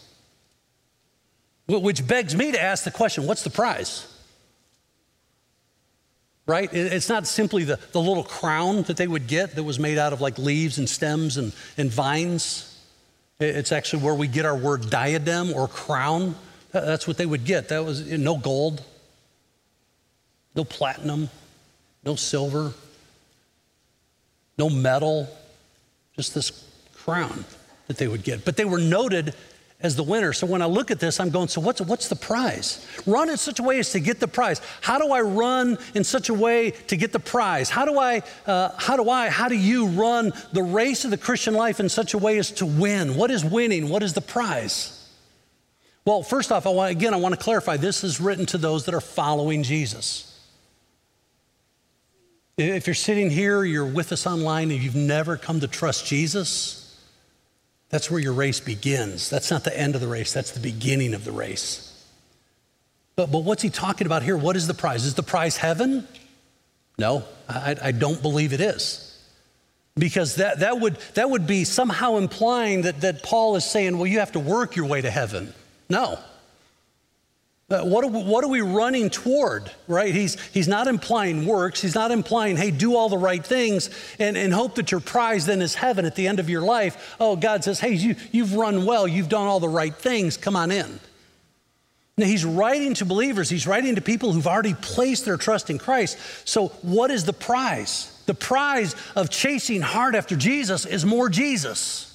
Which 1.66 2.06
begs 2.06 2.34
me 2.36 2.52
to 2.52 2.62
ask 2.62 2.84
the 2.84 2.90
question 2.90 3.26
what's 3.26 3.42
the 3.42 3.50
prize? 3.50 4.10
Right? 6.46 6.68
It's 6.74 7.08
not 7.08 7.26
simply 7.26 7.64
the, 7.64 7.78
the 7.92 8.00
little 8.00 8.22
crown 8.22 8.82
that 8.82 8.98
they 8.98 9.06
would 9.06 9.26
get 9.26 9.54
that 9.54 9.62
was 9.62 9.78
made 9.78 9.96
out 9.96 10.12
of 10.12 10.20
like 10.20 10.36
leaves 10.36 10.76
and 10.76 10.86
stems 10.86 11.38
and, 11.38 11.54
and 11.78 11.90
vines. 11.90 12.70
It's 13.40 13.72
actually 13.72 14.02
where 14.02 14.14
we 14.14 14.28
get 14.28 14.44
our 14.44 14.56
word 14.56 14.90
diadem 14.90 15.54
or 15.54 15.68
crown. 15.68 16.34
That's 16.70 17.08
what 17.08 17.16
they 17.16 17.24
would 17.24 17.46
get. 17.46 17.70
That 17.70 17.84
was 17.86 18.06
no 18.10 18.36
gold, 18.36 18.82
no 20.54 20.64
platinum, 20.64 21.28
no 22.04 22.16
silver, 22.16 22.72
no 24.58 24.70
metal, 24.70 25.28
just 26.16 26.34
this 26.34 26.68
crown 26.94 27.44
that 27.86 27.96
they 27.96 28.08
would 28.08 28.22
get. 28.22 28.44
But 28.44 28.56
they 28.56 28.64
were 28.64 28.78
noted 28.78 29.34
as 29.80 29.96
the 29.96 30.02
winner. 30.02 30.32
So 30.32 30.46
when 30.46 30.62
I 30.62 30.66
look 30.66 30.90
at 30.90 30.98
this, 30.98 31.20
I'm 31.20 31.30
going, 31.30 31.48
so 31.48 31.60
what's, 31.60 31.80
what's 31.82 32.08
the 32.08 32.16
prize? 32.16 32.86
Run 33.06 33.28
in 33.28 33.36
such 33.36 33.58
a 33.58 33.62
way 33.62 33.78
as 33.78 33.92
to 33.92 34.00
get 34.00 34.20
the 34.20 34.28
prize. 34.28 34.60
How 34.80 34.98
do 34.98 35.12
I 35.12 35.20
run 35.20 35.76
in 35.94 36.04
such 36.04 36.30
a 36.30 36.34
way 36.34 36.70
to 36.70 36.96
get 36.96 37.12
the 37.12 37.18
prize? 37.18 37.68
How 37.68 37.84
do 37.84 37.98
I, 37.98 38.22
uh, 38.46 38.70
how 38.78 38.96
do 38.96 39.10
I, 39.10 39.28
how 39.28 39.48
do 39.48 39.56
you 39.56 39.88
run 39.88 40.32
the 40.52 40.62
race 40.62 41.04
of 41.04 41.10
the 41.10 41.18
Christian 41.18 41.52
life 41.52 41.80
in 41.80 41.88
such 41.88 42.14
a 42.14 42.18
way 42.18 42.38
as 42.38 42.50
to 42.52 42.66
win? 42.66 43.16
What 43.16 43.30
is 43.30 43.44
winning? 43.44 43.88
What 43.90 44.02
is 44.02 44.14
the 44.14 44.22
prize? 44.22 45.00
Well, 46.06 46.22
first 46.22 46.52
off, 46.52 46.66
I 46.66 46.70
want, 46.70 46.90
again, 46.90 47.12
I 47.12 47.18
want 47.18 47.34
to 47.34 47.40
clarify 47.40 47.76
this 47.76 48.04
is 48.04 48.20
written 48.20 48.46
to 48.46 48.58
those 48.58 48.86
that 48.86 48.94
are 48.94 49.00
following 49.00 49.62
Jesus. 49.62 50.33
If 52.56 52.86
you're 52.86 52.94
sitting 52.94 53.30
here, 53.30 53.64
you're 53.64 53.86
with 53.86 54.12
us 54.12 54.26
online, 54.26 54.70
and 54.70 54.80
you've 54.80 54.94
never 54.94 55.36
come 55.36 55.60
to 55.60 55.68
trust 55.68 56.06
Jesus, 56.06 56.80
that's 57.88 58.10
where 58.10 58.20
your 58.20 58.32
race 58.32 58.60
begins. 58.60 59.28
That's 59.28 59.50
not 59.50 59.64
the 59.64 59.76
end 59.76 59.94
of 59.94 60.00
the 60.00 60.08
race, 60.08 60.32
that's 60.32 60.52
the 60.52 60.60
beginning 60.60 61.14
of 61.14 61.24
the 61.24 61.32
race. 61.32 61.90
But, 63.16 63.30
but 63.30 63.40
what's 63.44 63.62
he 63.62 63.70
talking 63.70 64.06
about 64.06 64.22
here? 64.22 64.36
What 64.36 64.56
is 64.56 64.66
the 64.66 64.74
prize? 64.74 65.04
Is 65.04 65.14
the 65.14 65.22
prize 65.22 65.56
heaven? 65.56 66.06
No, 66.98 67.24
I, 67.48 67.76
I 67.82 67.92
don't 67.92 68.22
believe 68.22 68.52
it 68.52 68.60
is. 68.60 69.00
Because 69.96 70.36
that, 70.36 70.60
that, 70.60 70.80
would, 70.80 70.96
that 71.14 71.30
would 71.30 71.46
be 71.46 71.64
somehow 71.64 72.16
implying 72.16 72.82
that, 72.82 73.00
that 73.02 73.22
Paul 73.22 73.54
is 73.54 73.64
saying, 73.64 73.96
well, 73.96 74.08
you 74.08 74.18
have 74.18 74.32
to 74.32 74.40
work 74.40 74.74
your 74.74 74.86
way 74.86 75.00
to 75.00 75.10
heaven. 75.10 75.54
No. 75.88 76.18
What, 77.68 78.04
are 78.04 78.08
we, 78.08 78.22
what 78.22 78.44
are 78.44 78.48
we 78.48 78.60
running 78.60 79.08
toward, 79.08 79.70
right? 79.88 80.14
He's, 80.14 80.38
he's 80.50 80.68
not 80.68 80.86
implying 80.86 81.46
works. 81.46 81.80
He's 81.80 81.94
not 81.94 82.10
implying, 82.10 82.56
hey, 82.56 82.70
do 82.70 82.94
all 82.94 83.08
the 83.08 83.18
right 83.18 83.44
things 83.44 83.90
and, 84.18 84.36
and 84.36 84.52
hope 84.52 84.74
that 84.74 84.90
your 84.90 85.00
prize 85.00 85.46
then 85.46 85.62
is 85.62 85.74
heaven 85.74 86.04
at 86.04 86.14
the 86.14 86.28
end 86.28 86.40
of 86.40 86.50
your 86.50 86.60
life. 86.60 87.16
Oh, 87.18 87.36
God 87.36 87.64
says, 87.64 87.80
hey, 87.80 87.94
you, 87.94 88.16
you've 88.32 88.54
run 88.54 88.84
well. 88.84 89.08
You've 89.08 89.30
done 89.30 89.46
all 89.46 89.60
the 89.60 89.68
right 89.68 89.94
things. 89.94 90.36
Come 90.36 90.56
on 90.56 90.70
in. 90.70 91.00
Now, 92.16 92.26
he's 92.26 92.44
writing 92.44 92.94
to 92.94 93.04
believers. 93.04 93.50
He's 93.50 93.66
writing 93.66 93.96
to 93.96 94.00
people 94.00 94.32
who've 94.32 94.46
already 94.46 94.74
placed 94.74 95.24
their 95.24 95.36
trust 95.36 95.68
in 95.68 95.78
Christ. 95.78 96.16
So, 96.44 96.68
what 96.82 97.10
is 97.10 97.24
the 97.24 97.32
prize? 97.32 98.22
The 98.26 98.34
prize 98.34 98.94
of 99.16 99.30
chasing 99.30 99.80
hard 99.80 100.14
after 100.14 100.36
Jesus 100.36 100.86
is 100.86 101.04
more 101.04 101.28
Jesus. 101.28 102.13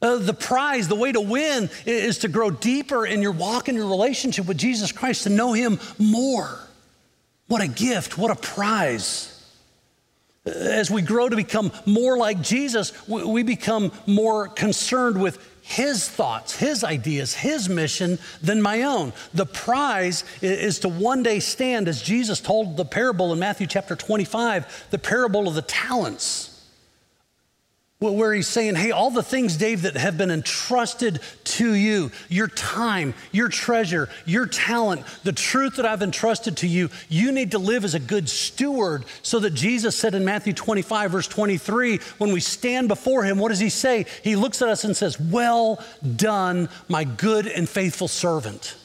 Uh, 0.00 0.16
the 0.18 0.34
prize, 0.34 0.88
the 0.88 0.94
way 0.94 1.12
to 1.12 1.20
win 1.20 1.70
is 1.86 2.18
to 2.18 2.28
grow 2.28 2.50
deeper 2.50 3.04
in 3.06 3.22
your 3.22 3.32
walk 3.32 3.68
in 3.68 3.74
your 3.74 3.88
relationship 3.88 4.46
with 4.46 4.58
Jesus 4.58 4.92
Christ, 4.92 5.24
to 5.24 5.30
know 5.30 5.52
Him 5.52 5.80
more. 5.98 6.58
What 7.48 7.62
a 7.62 7.68
gift, 7.68 8.18
what 8.18 8.30
a 8.30 8.36
prize. 8.36 9.34
As 10.44 10.90
we 10.90 11.02
grow 11.02 11.28
to 11.28 11.36
become 11.36 11.72
more 11.84 12.16
like 12.16 12.40
Jesus, 12.40 12.92
we 13.08 13.42
become 13.42 13.92
more 14.06 14.48
concerned 14.48 15.20
with 15.20 15.38
his 15.68 16.08
thoughts, 16.08 16.56
his 16.56 16.82
ideas, 16.82 17.34
his 17.34 17.68
mission 17.68 18.18
than 18.40 18.62
my 18.62 18.84
own. 18.84 19.12
The 19.34 19.44
prize 19.44 20.24
is 20.40 20.78
to 20.80 20.88
one 20.88 21.22
day 21.22 21.40
stand, 21.40 21.88
as 21.88 22.00
Jesus 22.00 22.40
told 22.40 22.78
the 22.78 22.86
parable 22.86 23.34
in 23.34 23.38
Matthew 23.38 23.66
chapter 23.66 23.94
25, 23.94 24.86
the 24.90 24.98
parable 24.98 25.46
of 25.46 25.54
the 25.54 25.62
talents 25.62 26.47
where 28.00 28.32
he's 28.32 28.46
saying, 28.46 28.76
Hey, 28.76 28.92
all 28.92 29.10
the 29.10 29.22
things, 29.22 29.56
Dave, 29.56 29.82
that 29.82 29.96
have 29.96 30.16
been 30.16 30.30
entrusted 30.30 31.20
to 31.44 31.74
you, 31.74 32.12
your 32.28 32.46
time, 32.46 33.14
your 33.32 33.48
treasure, 33.48 34.08
your 34.24 34.46
talent, 34.46 35.04
the 35.24 35.32
truth 35.32 35.76
that 35.76 35.86
I've 35.86 36.02
entrusted 36.02 36.58
to 36.58 36.68
you, 36.68 36.90
you 37.08 37.32
need 37.32 37.50
to 37.52 37.58
live 37.58 37.84
as 37.84 37.94
a 37.94 38.00
good 38.00 38.28
steward. 38.28 39.04
So 39.22 39.40
that 39.40 39.54
Jesus 39.54 39.96
said 39.96 40.14
in 40.14 40.24
Matthew 40.24 40.52
25, 40.52 41.10
verse 41.10 41.26
23, 41.26 41.98
when 42.18 42.32
we 42.32 42.40
stand 42.40 42.86
before 42.86 43.24
him, 43.24 43.38
what 43.38 43.48
does 43.48 43.58
he 43.58 43.70
say? 43.70 44.06
He 44.22 44.36
looks 44.36 44.62
at 44.62 44.68
us 44.68 44.84
and 44.84 44.96
says, 44.96 45.18
Well 45.18 45.82
done, 46.16 46.68
my 46.88 47.02
good 47.02 47.48
and 47.48 47.68
faithful 47.68 48.08
servant. 48.08 48.76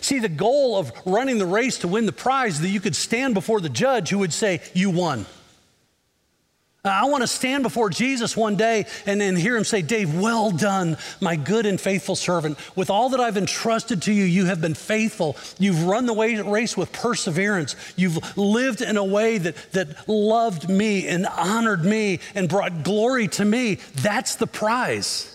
See, 0.00 0.20
the 0.20 0.28
goal 0.28 0.76
of 0.76 0.92
running 1.04 1.38
the 1.38 1.46
race 1.46 1.78
to 1.78 1.88
win 1.88 2.06
the 2.06 2.12
prize 2.12 2.60
that 2.60 2.68
you 2.68 2.80
could 2.80 2.96
stand 2.96 3.34
before 3.34 3.60
the 3.60 3.68
judge 3.68 4.10
who 4.10 4.18
would 4.18 4.32
say, 4.32 4.60
You 4.72 4.90
won. 4.90 5.26
Uh, 6.84 6.90
I 6.90 7.04
want 7.06 7.22
to 7.22 7.26
stand 7.26 7.62
before 7.62 7.88
Jesus 7.88 8.36
one 8.36 8.56
day 8.56 8.84
and 9.06 9.18
then 9.18 9.36
hear 9.36 9.56
him 9.56 9.64
say, 9.64 9.80
Dave, 9.80 10.14
well 10.20 10.50
done, 10.50 10.98
my 11.18 11.34
good 11.34 11.64
and 11.64 11.80
faithful 11.80 12.14
servant. 12.14 12.58
With 12.76 12.90
all 12.90 13.08
that 13.10 13.20
I've 13.20 13.38
entrusted 13.38 14.02
to 14.02 14.12
you, 14.12 14.24
you 14.24 14.44
have 14.46 14.60
been 14.60 14.74
faithful. 14.74 15.36
You've 15.58 15.84
run 15.84 16.04
the 16.04 16.44
race 16.46 16.76
with 16.76 16.92
perseverance. 16.92 17.74
You've 17.96 18.36
lived 18.36 18.82
in 18.82 18.98
a 18.98 19.04
way 19.04 19.38
that, 19.38 19.56
that 19.72 20.08
loved 20.08 20.68
me 20.68 21.08
and 21.08 21.26
honored 21.26 21.86
me 21.86 22.20
and 22.34 22.50
brought 22.50 22.82
glory 22.82 23.28
to 23.28 23.44
me. 23.46 23.78
That's 23.94 24.34
the 24.34 24.46
prize. 24.46 25.33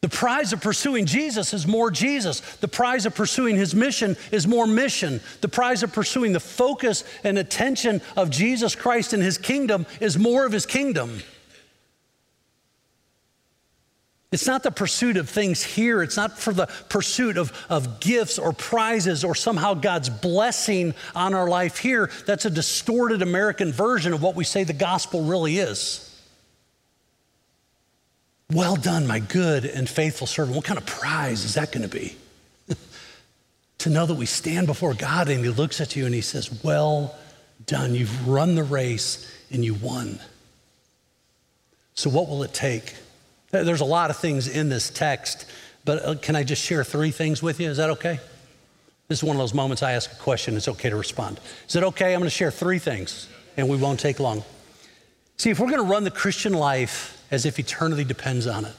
The 0.00 0.08
prize 0.08 0.52
of 0.52 0.60
pursuing 0.60 1.06
Jesus 1.06 1.52
is 1.52 1.66
more 1.66 1.90
Jesus. 1.90 2.40
The 2.40 2.68
prize 2.68 3.04
of 3.04 3.16
pursuing 3.16 3.56
his 3.56 3.74
mission 3.74 4.16
is 4.30 4.46
more 4.46 4.66
mission. 4.66 5.20
The 5.40 5.48
prize 5.48 5.82
of 5.82 5.92
pursuing 5.92 6.32
the 6.32 6.40
focus 6.40 7.02
and 7.24 7.36
attention 7.36 8.00
of 8.16 8.30
Jesus 8.30 8.76
Christ 8.76 9.12
and 9.12 9.22
his 9.22 9.38
kingdom 9.38 9.86
is 10.00 10.16
more 10.16 10.46
of 10.46 10.52
his 10.52 10.66
kingdom. 10.66 11.20
It's 14.30 14.46
not 14.46 14.62
the 14.62 14.70
pursuit 14.70 15.16
of 15.16 15.28
things 15.28 15.64
here. 15.64 16.02
It's 16.02 16.16
not 16.16 16.38
for 16.38 16.52
the 16.52 16.66
pursuit 16.90 17.38
of, 17.38 17.50
of 17.68 17.98
gifts 17.98 18.38
or 18.38 18.52
prizes 18.52 19.24
or 19.24 19.34
somehow 19.34 19.74
God's 19.74 20.10
blessing 20.10 20.94
on 21.14 21.34
our 21.34 21.48
life 21.48 21.78
here. 21.78 22.10
That's 22.26 22.44
a 22.44 22.50
distorted 22.50 23.22
American 23.22 23.72
version 23.72 24.12
of 24.12 24.22
what 24.22 24.36
we 24.36 24.44
say 24.44 24.64
the 24.64 24.74
gospel 24.74 25.24
really 25.24 25.58
is. 25.58 26.07
Well 28.52 28.76
done, 28.76 29.06
my 29.06 29.18
good 29.18 29.66
and 29.66 29.86
faithful 29.86 30.26
servant. 30.26 30.56
What 30.56 30.64
kind 30.64 30.78
of 30.78 30.86
prize 30.86 31.44
is 31.44 31.54
that 31.54 31.70
going 31.70 31.86
to 31.86 31.94
be? 31.94 32.16
to 33.78 33.90
know 33.90 34.06
that 34.06 34.14
we 34.14 34.24
stand 34.24 34.66
before 34.66 34.94
God 34.94 35.28
and 35.28 35.44
He 35.44 35.50
looks 35.50 35.82
at 35.82 35.96
you 35.96 36.06
and 36.06 36.14
He 36.14 36.22
says, 36.22 36.62
Well 36.64 37.14
done. 37.66 37.94
You've 37.94 38.26
run 38.26 38.54
the 38.54 38.64
race 38.64 39.30
and 39.50 39.62
you 39.62 39.74
won. 39.74 40.18
So, 41.94 42.08
what 42.08 42.26
will 42.28 42.42
it 42.42 42.54
take? 42.54 42.94
There's 43.50 43.82
a 43.82 43.86
lot 43.86 44.08
of 44.08 44.16
things 44.16 44.48
in 44.48 44.70
this 44.70 44.88
text, 44.88 45.44
but 45.84 46.04
uh, 46.04 46.14
can 46.14 46.34
I 46.34 46.42
just 46.42 46.62
share 46.62 46.84
three 46.84 47.10
things 47.10 47.42
with 47.42 47.60
you? 47.60 47.68
Is 47.68 47.76
that 47.76 47.90
okay? 47.90 48.18
This 49.08 49.18
is 49.18 49.24
one 49.24 49.36
of 49.36 49.40
those 49.40 49.54
moments 49.54 49.82
I 49.82 49.92
ask 49.92 50.10
a 50.10 50.16
question, 50.16 50.56
it's 50.56 50.68
okay 50.68 50.88
to 50.88 50.96
respond. 50.96 51.40
Is 51.66 51.76
it 51.76 51.82
okay? 51.82 52.14
I'm 52.14 52.20
going 52.20 52.30
to 52.30 52.30
share 52.30 52.50
three 52.50 52.78
things 52.78 53.28
and 53.56 53.68
we 53.68 53.76
won't 53.76 54.00
take 54.00 54.20
long. 54.20 54.42
See, 55.36 55.50
if 55.50 55.58
we're 55.58 55.70
going 55.70 55.82
to 55.82 55.90
run 55.90 56.04
the 56.04 56.10
Christian 56.10 56.52
life 56.52 57.17
as 57.30 57.44
if 57.44 57.58
eternity 57.58 58.04
depends 58.04 58.46
on 58.46 58.64
it, 58.64 58.74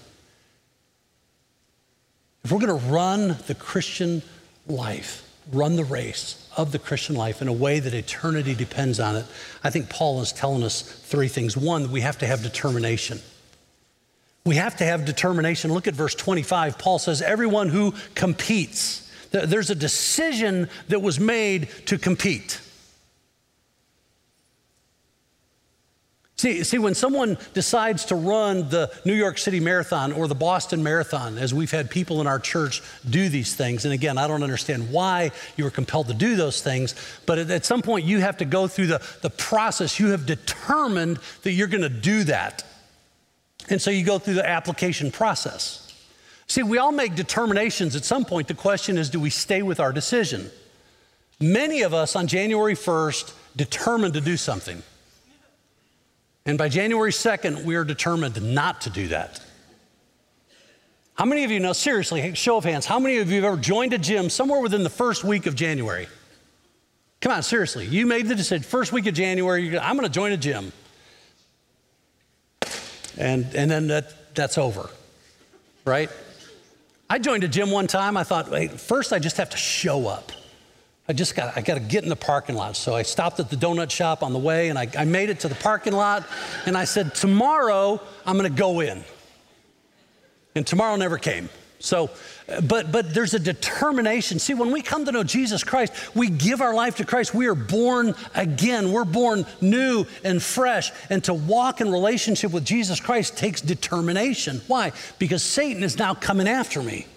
if 2.44 2.52
we're 2.52 2.60
going 2.60 2.80
to 2.80 2.88
run 2.88 3.36
the 3.48 3.56
Christian 3.56 4.22
life, 4.68 5.28
run 5.52 5.76
the 5.76 5.84
race 5.84 6.50
of 6.56 6.72
the 6.72 6.80
Christian 6.80 7.16
life 7.16 7.42
in 7.42 7.48
a 7.48 7.54
way 7.54 7.80
that 7.80 7.94
eternity 7.94 8.56
depends 8.56 9.00
on 9.00 9.16
it, 9.16 9.26
I 9.64 9.70
think 9.70 9.90
Paul 9.90 10.22
is 10.22 10.32
telling 10.32 10.64
us 10.64 10.82
three 10.82 11.28
things. 11.28 11.58
One, 11.58 11.92
we 11.92 12.02
have 12.02 12.18
to 12.20 12.28
have 12.28 12.42
determination. 12.42 13.20
We 14.46 14.56
have 14.56 14.78
to 14.78 14.86
have 14.86 15.06
determination. 15.06 15.74
Look 15.74 15.88
at 15.88 15.94
verse 15.94 16.16
25. 16.16 16.78
Paul 16.78 16.98
says, 16.98 17.22
Everyone 17.22 17.70
who 17.70 17.94
competes, 18.16 19.12
there's 19.32 19.70
a 19.70 19.76
decision 19.76 20.70
that 20.88 21.02
was 21.02 21.20
made 21.20 21.70
to 21.88 21.98
compete. 21.98 22.62
See, 26.40 26.64
see, 26.64 26.78
when 26.78 26.96
someone 26.96 27.38
decides 27.54 28.06
to 28.06 28.16
run 28.16 28.70
the 28.70 28.90
New 29.04 29.14
York 29.14 29.38
City 29.38 29.60
Marathon 29.60 30.14
or 30.14 30.26
the 30.26 30.36
Boston 30.36 30.82
Marathon, 30.82 31.38
as 31.38 31.54
we've 31.54 31.70
had 31.70 31.92
people 31.92 32.22
in 32.22 32.28
our 32.28 32.40
church 32.40 32.82
do 33.10 33.28
these 33.28 33.56
things, 33.56 33.84
and 33.84 33.94
again, 33.94 34.18
I 34.18 34.26
don't 34.26 34.42
understand 34.42 34.90
why 34.90 35.32
you 35.58 35.66
were 35.66 35.70
compelled 35.70 36.08
to 36.08 36.14
do 36.14 36.38
those 36.38 36.62
things, 36.62 36.96
but 37.26 37.40
at, 37.40 37.52
at 37.52 37.66
some 37.66 37.82
point 37.82 38.06
you 38.06 38.22
have 38.22 38.38
to 38.38 38.46
go 38.46 38.70
through 38.70 38.88
the, 38.88 39.06
the 39.22 39.30
process. 39.30 40.00
You 40.00 40.12
have 40.12 40.26
determined 40.26 41.20
that 41.42 41.52
you're 41.52 41.68
going 41.68 41.82
to 41.82 41.90
do 41.90 42.24
that. 42.24 42.64
And 43.68 43.82
so 43.82 43.92
you 43.92 44.06
go 44.06 44.18
through 44.18 44.36
the 44.36 44.50
application 44.50 45.12
process. 45.12 45.94
See, 46.48 46.64
we 46.64 46.78
all 46.78 46.94
make 46.94 47.16
determinations 47.16 47.98
at 47.98 48.06
some 48.06 48.24
point. 48.24 48.48
The 48.48 48.54
question 48.54 48.98
is 48.98 49.10
do 49.10 49.20
we 49.20 49.30
stay 49.30 49.62
with 49.62 49.82
our 49.82 49.92
decision? 49.92 50.50
Many 51.42 51.82
of 51.82 51.94
us 51.94 52.16
on 52.16 52.28
January 52.28 52.76
1st 52.76 53.34
determined 53.58 54.14
to 54.14 54.22
do 54.22 54.38
something. 54.38 54.84
And 56.50 56.58
by 56.58 56.68
January 56.68 57.12
2nd, 57.12 57.64
we 57.64 57.76
are 57.76 57.84
determined 57.84 58.42
not 58.42 58.82
to 58.82 58.90
do 58.90 59.10
that. 59.10 59.40
How 61.14 61.26
many 61.26 61.44
of 61.44 61.52
you 61.52 61.60
know, 61.60 61.74
seriously, 61.74 62.34
show 62.34 62.58
of 62.58 62.64
hands, 62.64 62.88
how 62.88 62.98
many 62.98 63.18
of 63.18 63.30
you 63.30 63.36
have 63.36 63.54
ever 63.54 63.62
joined 63.62 63.94
a 63.94 64.00
gym 64.00 64.32
somewhere 64.32 64.60
within 64.60 64.82
the 64.82 64.90
first 64.90 65.24
week 65.24 65.46
of 65.46 65.54
January? 65.54 66.08
Come 67.22 67.34
on, 67.34 67.44
seriously. 67.44 67.86
You 67.86 68.08
made 68.08 68.26
the 68.26 68.34
decision, 68.34 68.64
first 68.64 68.92
week 68.92 69.06
of 69.06 69.14
January, 69.14 69.78
I'm 69.78 69.96
going 69.96 70.08
to 70.08 70.12
join 70.12 70.32
a 70.32 70.38
gym. 70.38 70.72
And, 73.16 73.46
and 73.54 73.70
then 73.70 73.86
that, 73.90 74.34
that's 74.34 74.58
over, 74.58 74.90
right? 75.86 76.10
I 77.12 77.20
joined 77.20 77.44
a 77.44 77.48
gym 77.48 77.70
one 77.70 77.86
time. 77.86 78.18
I 78.18 78.24
thought, 78.24 78.50
wait, 78.50 78.72
first 78.82 79.14
I 79.14 79.20
just 79.20 79.38
have 79.38 79.52
to 79.52 79.58
show 79.58 80.08
up. 80.08 80.32
I 81.10 81.14
just 81.14 81.36
got, 81.36 81.58
I 81.58 81.62
got 81.62 81.74
to 81.74 81.80
get 81.80 82.04
in 82.04 82.10
the 82.10 82.16
parking 82.16 82.56
lot. 82.56 82.76
So 82.76 82.94
I 82.96 83.02
stopped 83.02 83.40
at 83.40 83.50
the 83.50 83.56
donut 83.56 83.90
shop 83.90 84.22
on 84.22 84.32
the 84.32 84.40
way 84.40 84.70
and 84.70 84.78
I, 84.78 84.88
I 84.96 85.06
made 85.06 85.32
it 85.32 85.40
to 85.40 85.48
the 85.48 85.56
parking 85.56 85.94
lot 85.94 86.24
and 86.68 86.78
I 86.78 86.86
said, 86.86 87.16
tomorrow 87.16 88.00
I'm 88.28 88.38
going 88.38 88.50
to 88.50 88.56
go 88.56 88.80
in. 88.82 89.04
And 90.54 90.68
tomorrow 90.68 90.96
never 90.98 91.18
came. 91.18 91.50
So, 91.80 92.12
but, 92.64 92.92
but 92.92 93.14
there's 93.14 93.34
a 93.34 93.40
determination. 93.40 94.38
See, 94.38 94.54
when 94.54 94.72
we 94.72 94.84
come 94.84 95.06
to 95.06 95.12
know 95.12 95.24
Jesus 95.24 95.64
Christ, 95.64 95.94
we 96.16 96.30
give 96.30 96.62
our 96.62 96.76
life 96.76 96.98
to 96.98 97.06
Christ. 97.06 97.34
We 97.34 97.48
are 97.48 97.56
born 97.56 98.14
again. 98.36 98.92
We're 98.92 99.06
born 99.06 99.48
new 99.62 100.06
and 100.24 100.44
fresh. 100.44 100.92
And 101.10 101.24
to 101.24 101.34
walk 101.34 101.82
in 101.82 101.92
relationship 101.92 102.52
with 102.52 102.66
Jesus 102.66 103.00
Christ 103.00 103.36
takes 103.36 103.62
determination. 103.62 104.62
Why? 104.68 104.92
Because 105.18 105.42
Satan 105.42 105.82
is 105.82 105.98
now 105.98 106.14
coming 106.14 106.48
after 106.48 106.84
me. 106.84 107.08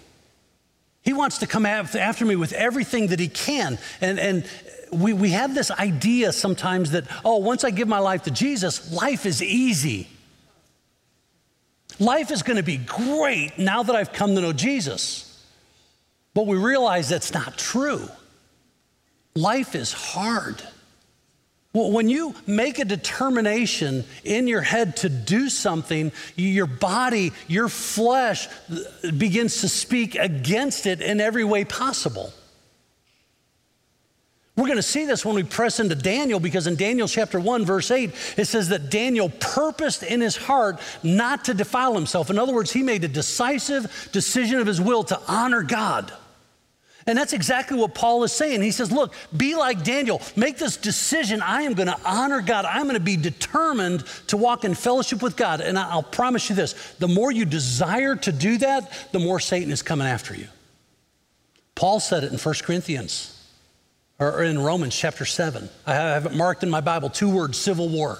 He 1.03 1.13
wants 1.13 1.39
to 1.39 1.47
come 1.47 1.65
after 1.65 2.25
me 2.25 2.35
with 2.35 2.53
everything 2.53 3.07
that 3.07 3.19
he 3.19 3.27
can. 3.27 3.77
And, 3.99 4.19
and 4.19 4.49
we, 4.91 5.13
we 5.13 5.31
have 5.31 5.53
this 5.53 5.69
idea 5.69 6.31
sometimes 6.31 6.91
that, 6.91 7.05
oh, 7.25 7.37
once 7.37 7.63
I 7.63 7.71
give 7.71 7.87
my 7.87 7.99
life 7.99 8.23
to 8.23 8.31
Jesus, 8.31 8.91
life 8.91 9.25
is 9.25 9.43
easy. 9.43 10.07
Life 11.99 12.31
is 12.31 12.41
going 12.41 12.57
to 12.57 12.63
be 12.63 12.77
great 12.77 13.57
now 13.57 13.83
that 13.83 13.95
I've 13.95 14.13
come 14.13 14.33
to 14.35 14.41
know 14.41 14.53
Jesus. 14.53 15.29
But 16.33 16.47
we 16.47 16.57
realize 16.57 17.09
that's 17.09 17.33
not 17.33 17.57
true. 17.57 18.07
Life 19.35 19.75
is 19.75 19.91
hard. 19.91 20.61
When 21.73 22.07
you 22.07 22.35
make 22.45 22.77
a 22.77 22.85
determination 22.85 24.05
in 24.23 24.47
your 24.47 24.61
head 24.61 24.95
to 24.97 25.09
do 25.09 25.49
something, 25.49 26.11
your 26.35 26.67
body, 26.67 27.33
your 27.47 27.67
flesh 27.67 28.47
uh, 28.47 29.11
begins 29.17 29.61
to 29.61 29.69
speak 29.69 30.13
against 30.13 30.85
it 30.85 31.01
in 31.01 31.19
every 31.19 31.43
way 31.43 31.65
possible. 31.65 32.31
We're 34.55 34.67
going 34.67 34.77
to 34.77 34.83
see 34.83 35.05
this 35.07 35.25
when 35.25 35.33
we 35.33 35.41
press 35.41 35.79
into 35.79 35.95
Daniel 35.95 36.39
because 36.39 36.67
in 36.67 36.75
Daniel 36.75 37.07
chapter 37.07 37.39
1, 37.39 37.65
verse 37.65 37.89
8, 37.89 38.11
it 38.37 38.45
says 38.45 38.69
that 38.69 38.91
Daniel 38.91 39.29
purposed 39.39 40.03
in 40.03 40.21
his 40.21 40.37
heart 40.37 40.79
not 41.01 41.45
to 41.45 41.55
defile 41.55 41.95
himself. 41.95 42.29
In 42.29 42.37
other 42.37 42.53
words, 42.53 42.71
he 42.71 42.83
made 42.83 43.03
a 43.03 43.07
decisive 43.07 44.09
decision 44.11 44.59
of 44.59 44.67
his 44.67 44.79
will 44.79 45.03
to 45.05 45.19
honor 45.27 45.63
God. 45.63 46.13
And 47.05 47.17
that's 47.17 47.33
exactly 47.33 47.77
what 47.77 47.93
Paul 47.93 48.23
is 48.23 48.31
saying. 48.31 48.61
He 48.61 48.71
says, 48.71 48.91
Look, 48.91 49.13
be 49.35 49.55
like 49.55 49.83
Daniel. 49.83 50.21
Make 50.35 50.57
this 50.57 50.77
decision. 50.77 51.41
I 51.41 51.63
am 51.63 51.73
going 51.73 51.87
to 51.87 51.99
honor 52.05 52.41
God. 52.41 52.65
I'm 52.65 52.83
going 52.83 52.95
to 52.95 52.99
be 52.99 53.17
determined 53.17 54.05
to 54.27 54.37
walk 54.37 54.63
in 54.63 54.73
fellowship 54.73 55.21
with 55.21 55.35
God. 55.35 55.61
And 55.61 55.77
I'll 55.77 56.03
promise 56.03 56.49
you 56.49 56.55
this 56.55 56.73
the 56.99 57.07
more 57.07 57.31
you 57.31 57.45
desire 57.45 58.15
to 58.17 58.31
do 58.31 58.57
that, 58.59 58.91
the 59.11 59.19
more 59.19 59.39
Satan 59.39 59.71
is 59.71 59.81
coming 59.81 60.07
after 60.07 60.35
you. 60.35 60.47
Paul 61.75 61.99
said 61.99 62.23
it 62.23 62.31
in 62.31 62.37
1 62.37 62.55
Corinthians 62.63 63.29
or 64.19 64.43
in 64.43 64.59
Romans 64.59 64.95
chapter 64.95 65.25
7. 65.25 65.69
I 65.85 65.93
have 65.93 66.25
it 66.25 66.33
marked 66.33 66.63
in 66.63 66.69
my 66.69 66.81
Bible 66.81 67.09
two 67.09 67.33
words 67.33 67.57
civil 67.57 67.89
war. 67.89 68.19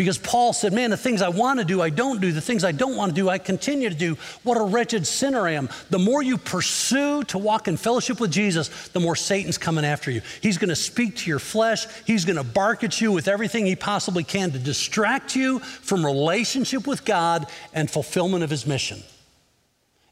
Because 0.00 0.16
Paul 0.16 0.54
said, 0.54 0.72
Man, 0.72 0.88
the 0.88 0.96
things 0.96 1.20
I 1.20 1.28
want 1.28 1.58
to 1.58 1.64
do, 1.66 1.82
I 1.82 1.90
don't 1.90 2.22
do. 2.22 2.32
The 2.32 2.40
things 2.40 2.64
I 2.64 2.72
don't 2.72 2.96
want 2.96 3.10
to 3.10 3.14
do, 3.14 3.28
I 3.28 3.36
continue 3.36 3.90
to 3.90 3.94
do. 3.94 4.16
What 4.44 4.56
a 4.56 4.62
wretched 4.62 5.06
sinner 5.06 5.46
I 5.46 5.50
am. 5.50 5.68
The 5.90 5.98
more 5.98 6.22
you 6.22 6.38
pursue 6.38 7.22
to 7.24 7.36
walk 7.36 7.68
in 7.68 7.76
fellowship 7.76 8.18
with 8.18 8.30
Jesus, 8.30 8.88
the 8.88 9.00
more 9.00 9.14
Satan's 9.14 9.58
coming 9.58 9.84
after 9.84 10.10
you. 10.10 10.22
He's 10.40 10.56
going 10.56 10.70
to 10.70 10.74
speak 10.74 11.16
to 11.16 11.28
your 11.28 11.38
flesh, 11.38 11.86
he's 12.06 12.24
going 12.24 12.38
to 12.38 12.42
bark 12.42 12.82
at 12.82 12.98
you 13.02 13.12
with 13.12 13.28
everything 13.28 13.66
he 13.66 13.76
possibly 13.76 14.24
can 14.24 14.52
to 14.52 14.58
distract 14.58 15.36
you 15.36 15.58
from 15.58 16.02
relationship 16.02 16.86
with 16.86 17.04
God 17.04 17.46
and 17.74 17.90
fulfillment 17.90 18.42
of 18.42 18.48
his 18.48 18.66
mission. 18.66 19.02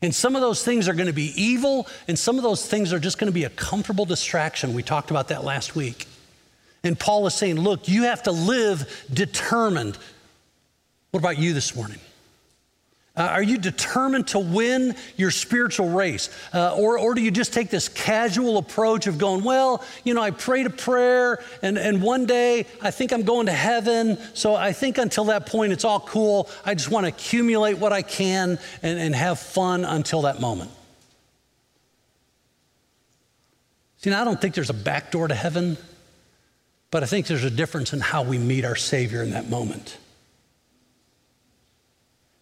And 0.03 0.15
some 0.15 0.37
of 0.37 0.43
those 0.43 0.63
things 0.63 0.87
are 0.87 0.93
going 0.93 1.07
to 1.07 1.15
be 1.15 1.33
evil, 1.35 1.87
and 2.09 2.19
some 2.19 2.37
of 2.37 2.43
those 2.43 2.67
things 2.67 2.93
are 2.93 2.99
just 2.99 3.17
going 3.17 3.33
to 3.33 3.35
be 3.35 3.45
a 3.45 3.51
comfortable 3.51 4.05
distraction. 4.05 4.75
We 4.75 4.83
talked 4.83 5.11
about 5.11 5.29
that 5.29 5.45
last 5.45 5.75
week. 5.75 6.07
And 6.85 6.99
Paul 6.99 7.27
is 7.27 7.35
saying, 7.35 7.57
look, 7.57 7.89
you 7.89 8.05
have 8.05 8.23
to 8.25 8.33
live 8.33 9.07
determined. 9.13 9.99
What 11.11 11.21
about 11.21 11.39
you 11.39 11.53
this 11.53 11.75
morning? 11.75 11.99
Uh, 13.19 13.23
are 13.23 13.43
you 13.43 13.59
determined 13.59 14.29
to 14.29 14.39
win 14.39 14.95
your 15.17 15.33
spiritual 15.33 15.89
race? 15.89 16.31
Uh, 16.55 16.77
or, 16.77 17.01
or 17.01 17.15
do 17.15 17.21
you 17.21 17.33
just 17.33 17.53
take 17.53 17.69
this 17.69 17.89
casual 17.89 18.59
approach 18.59 19.09
of 19.09 19.19
going, 19.19 19.43
well, 19.43 19.85
you 20.05 20.15
know, 20.15 20.23
I 20.23 20.31
prayed 20.31 20.67
a 20.67 20.71
prayer 20.71 21.43
and, 21.61 21.77
and 21.77 22.01
one 22.01 22.27
day 22.27 22.67
I 22.81 22.93
think 22.93 23.13
I'm 23.13 23.23
going 23.23 23.47
to 23.47 23.53
heaven. 23.53 24.19
So 24.35 24.55
I 24.55 24.73
think 24.73 24.99
until 24.99 25.25
that 25.25 25.47
point 25.47 25.73
it's 25.73 25.85
all 25.85 25.99
cool. 25.99 26.49
I 26.65 26.75
just 26.75 26.93
want 26.93 27.07
to 27.07 27.09
accumulate 27.09 27.79
what 27.79 27.93
I 27.93 28.03
can 28.03 28.61
and, 28.85 29.01
and 29.01 29.17
have 29.17 29.41
fun 29.41 29.85
until 29.85 30.23
that 30.23 30.41
moment. 30.41 30.71
See, 33.97 34.11
now 34.11 34.23
I 34.23 34.25
don't 34.25 34.41
think 34.41 34.55
there's 34.55 34.71
a 34.71 34.75
back 34.75 35.11
door 35.11 35.27
to 35.27 35.35
heaven. 35.35 35.77
But 36.91 37.03
I 37.03 37.07
think 37.07 37.27
there's 37.27 37.45
a 37.45 37.51
difference 37.51 37.93
in 37.93 38.01
how 38.01 38.23
we 38.23 38.39
meet 38.39 38.65
our 38.65 38.77
Savior 38.77 39.23
in 39.23 39.31
that 39.31 39.49
moment. 39.49 39.99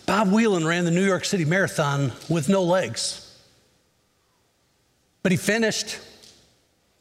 Bob 0.06 0.30
Wieland 0.30 0.66
ran 0.66 0.84
the 0.84 0.90
New 0.90 1.04
York 1.04 1.24
City 1.24 1.44
Marathon 1.44 2.12
with 2.28 2.48
no 2.48 2.62
legs. 2.62 3.20
But 5.22 5.32
he 5.32 5.38
finished 5.38 5.98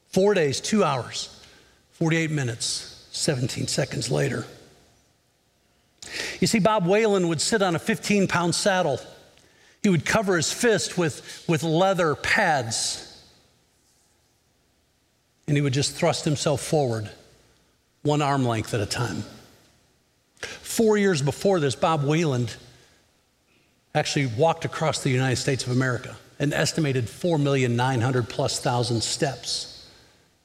four 0.10 0.34
days, 0.34 0.62
two 0.62 0.84
hours, 0.84 1.42
48 1.92 2.32
minutes, 2.32 3.08
17 3.12 3.68
seconds 3.68 4.10
later. 4.10 4.46
You 6.40 6.48
see, 6.48 6.60
Bob 6.60 6.86
Wieland 6.86 7.28
would 7.28 7.42
sit 7.42 7.62
on 7.62 7.76
a 7.76 7.80
15 7.80 8.28
pound 8.28 8.56
saddle. 8.56 9.00
He 9.82 9.90
would 9.90 10.06
cover 10.06 10.38
his 10.38 10.52
fist 10.52 10.98
with, 10.98 11.44
with 11.48 11.64
leather 11.64 12.16
pads. 12.16 13.10
And 15.48 15.58
he 15.58 15.62
would 15.62 15.74
just 15.74 15.94
thrust 15.94 16.24
himself 16.24 16.62
forward, 16.62 17.10
one 18.02 18.22
arm 18.22 18.46
length 18.46 18.74
at 18.74 18.80
a 18.80 18.86
time. 18.86 19.24
Four 20.38 20.98
years 20.98 21.22
before 21.22 21.60
this, 21.60 21.76
Bob 21.76 22.06
Wieland 22.06 22.56
actually 23.96 24.26
walked 24.26 24.66
across 24.66 25.04
the 25.04 25.10
United 25.10 25.36
States 25.36 25.66
of 25.66 25.72
America, 25.72 26.16
an 26.40 26.52
estimated 26.52 27.08
4,900 27.08 28.28
plus 28.28 28.60
thousand 28.60 29.04
steps 29.04 29.88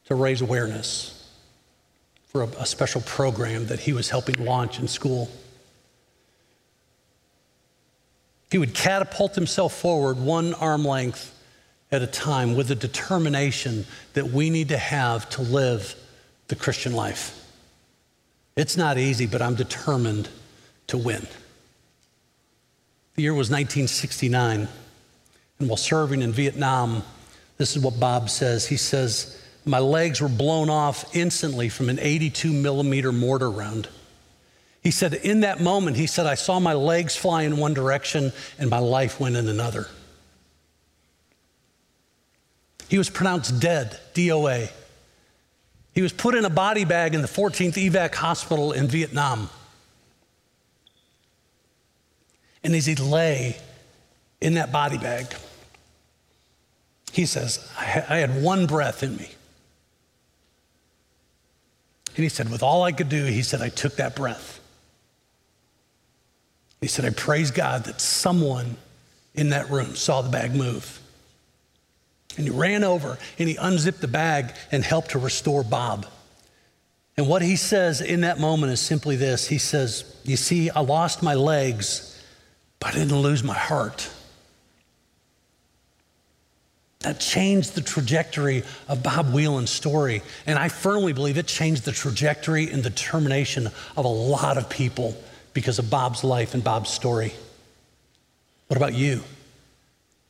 to 0.07 0.15
raise 0.15 0.41
awareness 0.41 1.15
for 2.27 2.43
a, 2.43 2.47
a 2.59 2.67
special 2.67 3.01
program 3.03 3.67
that 3.67 3.81
he 3.81 3.93
was 3.93 4.11
helping 4.11 4.45
launch 4.45 4.79
in 4.79 4.87
school. 4.87 5.31
He 8.51 8.59
would 8.59 8.75
catapult 8.75 9.35
himself 9.35 9.75
forward 9.75 10.19
one 10.19 10.55
arm 10.55 10.85
length 10.85 11.35
at 11.91 12.03
a 12.03 12.07
time 12.07 12.55
with 12.55 12.71
a 12.71 12.75
determination 12.75 13.87
that 14.13 14.27
we 14.27 14.51
need 14.51 14.69
to 14.69 14.79
have 14.79 15.29
to 15.31 15.43
live 15.43 15.95
the 16.49 16.57
Christian 16.57 16.93
life. 16.93 17.35
It's 18.57 18.77
not 18.77 18.99
easy, 18.99 19.27
but 19.27 19.41
I'm 19.41 19.55
determined 19.55 20.29
to 20.89 20.99
win. 20.99 21.27
The 23.19 23.25
year 23.25 23.35
was 23.35 23.51
1969. 23.51 24.69
And 25.59 25.69
while 25.69 25.77
serving 25.77 26.23
in 26.23 26.31
Vietnam, 26.31 27.03
this 27.57 27.75
is 27.75 27.83
what 27.83 27.99
Bob 27.99 28.31
says. 28.31 28.69
He 28.69 28.77
says, 28.77 29.43
My 29.65 29.81
legs 29.81 30.21
were 30.21 30.29
blown 30.29 30.71
off 30.71 31.17
instantly 31.17 31.69
from 31.69 31.89
an 31.89 31.99
82 31.99 32.53
millimeter 32.53 33.11
mortar 33.11 33.51
round. 33.51 33.89
He 34.85 34.93
said, 34.93 35.15
In 35.15 35.41
that 35.41 35.61
moment, 35.61 35.97
he 35.97 36.07
said, 36.07 36.27
I 36.27 36.37
saw 36.37 36.61
my 36.61 36.75
legs 36.75 37.17
fly 37.17 37.43
in 37.43 37.57
one 37.57 37.75
direction 37.75 38.33
and 38.57 38.71
my 38.71 38.79
life 38.79 39.19
went 39.19 39.35
in 39.35 39.49
another. 39.49 39.89
He 42.89 42.99
was 42.99 43.11
pronounced 43.11 43.59
dead, 43.59 43.99
DOA. 44.15 44.71
He 45.93 46.03
was 46.03 46.13
put 46.13 46.37
in 46.37 46.45
a 46.45 46.51
body 46.51 46.85
bag 46.85 47.17
in 47.17 47.23
the 47.23 47.27
14th 47.27 47.75
EVAC 47.91 48.15
hospital 48.15 48.71
in 48.71 48.87
Vietnam. 48.87 49.51
And 52.63 52.75
as 52.75 52.87
he 52.87 52.95
lay 52.95 53.57
in 54.41 54.55
that 54.55 54.73
body 54.73 54.99
bag, 54.99 55.27
he 57.13 57.27
says, 57.27 57.69
I 57.77 57.85
had 57.85 58.43
one 58.43 58.67
breath 58.67 59.03
in 59.03 59.17
me. 59.17 59.29
And 62.15 62.25
he 62.25 62.29
said, 62.29 62.51
with 62.51 62.63
all 62.63 62.83
I 62.83 62.93
could 62.93 63.09
do, 63.09 63.25
he 63.25 63.43
said, 63.43 63.63
I 63.63 63.69
took 63.69 63.97
that 63.97 64.17
breath. 64.17 64.61
He 66.81 66.89
said, 66.89 67.05
I 67.05 67.11
praise 67.11 67.51
God 67.51 67.85
that 67.85 68.01
someone 68.01 68.77
in 69.35 69.51
that 69.51 69.71
room 69.71 69.95
saw 69.95 70.23
the 70.23 70.29
bag 70.29 70.55
move. 70.55 71.01
And 72.37 72.47
he 72.47 72.51
ran 72.51 72.85
over 72.85 73.19
and 73.39 73.49
he 73.49 73.57
unzipped 73.57 74.01
the 74.01 74.09
bag 74.09 74.53
and 74.71 74.85
helped 74.85 75.13
to 75.13 75.19
restore 75.19 75.65
Bob. 75.65 76.07
And 77.17 77.29
what 77.29 77.43
he 77.43 77.57
says 77.57 78.01
in 78.01 78.21
that 78.21 78.39
moment 78.39 78.73
is 78.73 78.81
simply 78.81 79.17
this 79.17 79.49
He 79.49 79.59
says, 79.59 80.17
You 80.25 80.37
see, 80.37 80.71
I 80.71 80.81
lost 80.81 81.21
my 81.21 81.35
legs 81.35 82.08
but 82.81 82.95
I 82.95 82.99
didn't 82.99 83.21
lose 83.21 83.43
my 83.43 83.55
heart. 83.55 84.11
That 87.01 87.21
changed 87.21 87.75
the 87.75 87.81
trajectory 87.81 88.65
of 88.89 89.03
Bob 89.03 89.33
Wieland's 89.33 89.71
story. 89.71 90.23
And 90.47 90.59
I 90.59 90.69
firmly 90.69 91.13
believe 91.13 91.39
it 91.39 91.47
changed 91.47 91.85
the 91.85 91.93
trajectory 91.93 92.71
and 92.71 92.83
determination 92.83 93.69
of 93.97 94.05
a 94.05 94.09
lot 94.09 94.59
of 94.59 94.69
people 94.69 95.17
because 95.55 95.79
of 95.79 95.91
Bob's 95.91 96.25
life 96.25 96.55
and 96.55 96.65
Bob's 96.65 96.91
story. 96.91 97.33
What 98.67 98.77
about 98.77 98.95
you? 98.95 99.23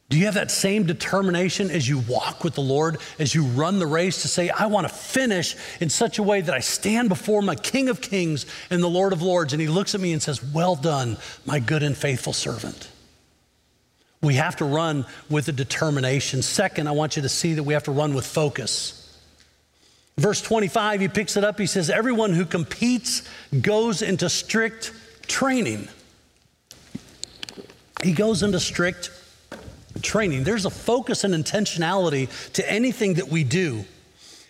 Do 0.08 0.18
you 0.18 0.24
have 0.24 0.34
that 0.34 0.50
same 0.50 0.84
determination 0.84 1.70
as 1.70 1.86
you 1.86 1.98
walk 1.98 2.42
with 2.42 2.54
the 2.54 2.62
Lord, 2.62 2.96
as 3.18 3.34
you 3.34 3.44
run 3.44 3.78
the 3.78 3.86
race 3.86 4.22
to 4.22 4.28
say, 4.28 4.48
I 4.48 4.66
want 4.66 4.88
to 4.88 4.94
finish 4.94 5.54
in 5.80 5.90
such 5.90 6.18
a 6.18 6.22
way 6.22 6.40
that 6.40 6.54
I 6.54 6.60
stand 6.60 7.10
before 7.10 7.42
my 7.42 7.54
King 7.54 7.90
of 7.90 8.00
Kings 8.00 8.46
and 8.70 8.82
the 8.82 8.88
Lord 8.88 9.12
of 9.12 9.20
Lords? 9.20 9.52
And 9.52 9.60
he 9.60 9.68
looks 9.68 9.94
at 9.94 10.00
me 10.00 10.14
and 10.14 10.22
says, 10.22 10.42
Well 10.42 10.76
done, 10.76 11.18
my 11.44 11.58
good 11.60 11.82
and 11.82 11.94
faithful 11.94 12.32
servant. 12.32 12.88
We 14.22 14.34
have 14.34 14.56
to 14.56 14.64
run 14.64 15.04
with 15.28 15.46
a 15.48 15.52
determination. 15.52 16.40
Second, 16.40 16.88
I 16.88 16.92
want 16.92 17.16
you 17.16 17.22
to 17.22 17.28
see 17.28 17.52
that 17.54 17.62
we 17.62 17.74
have 17.74 17.84
to 17.84 17.92
run 17.92 18.14
with 18.14 18.26
focus. 18.26 18.94
Verse 20.16 20.40
25, 20.40 21.02
he 21.02 21.08
picks 21.08 21.36
it 21.36 21.44
up. 21.44 21.58
He 21.58 21.66
says, 21.66 21.90
Everyone 21.90 22.32
who 22.32 22.46
competes 22.46 23.28
goes 23.60 24.00
into 24.00 24.30
strict 24.30 24.92
training. 25.26 25.86
He 28.02 28.12
goes 28.12 28.42
into 28.42 28.58
strict 28.58 29.10
training. 30.02 30.44
There's 30.44 30.64
a 30.64 30.70
focus 30.70 31.24
and 31.24 31.34
intentionality 31.34 32.28
to 32.52 32.70
anything 32.70 33.14
that 33.14 33.28
we 33.28 33.44
do. 33.44 33.84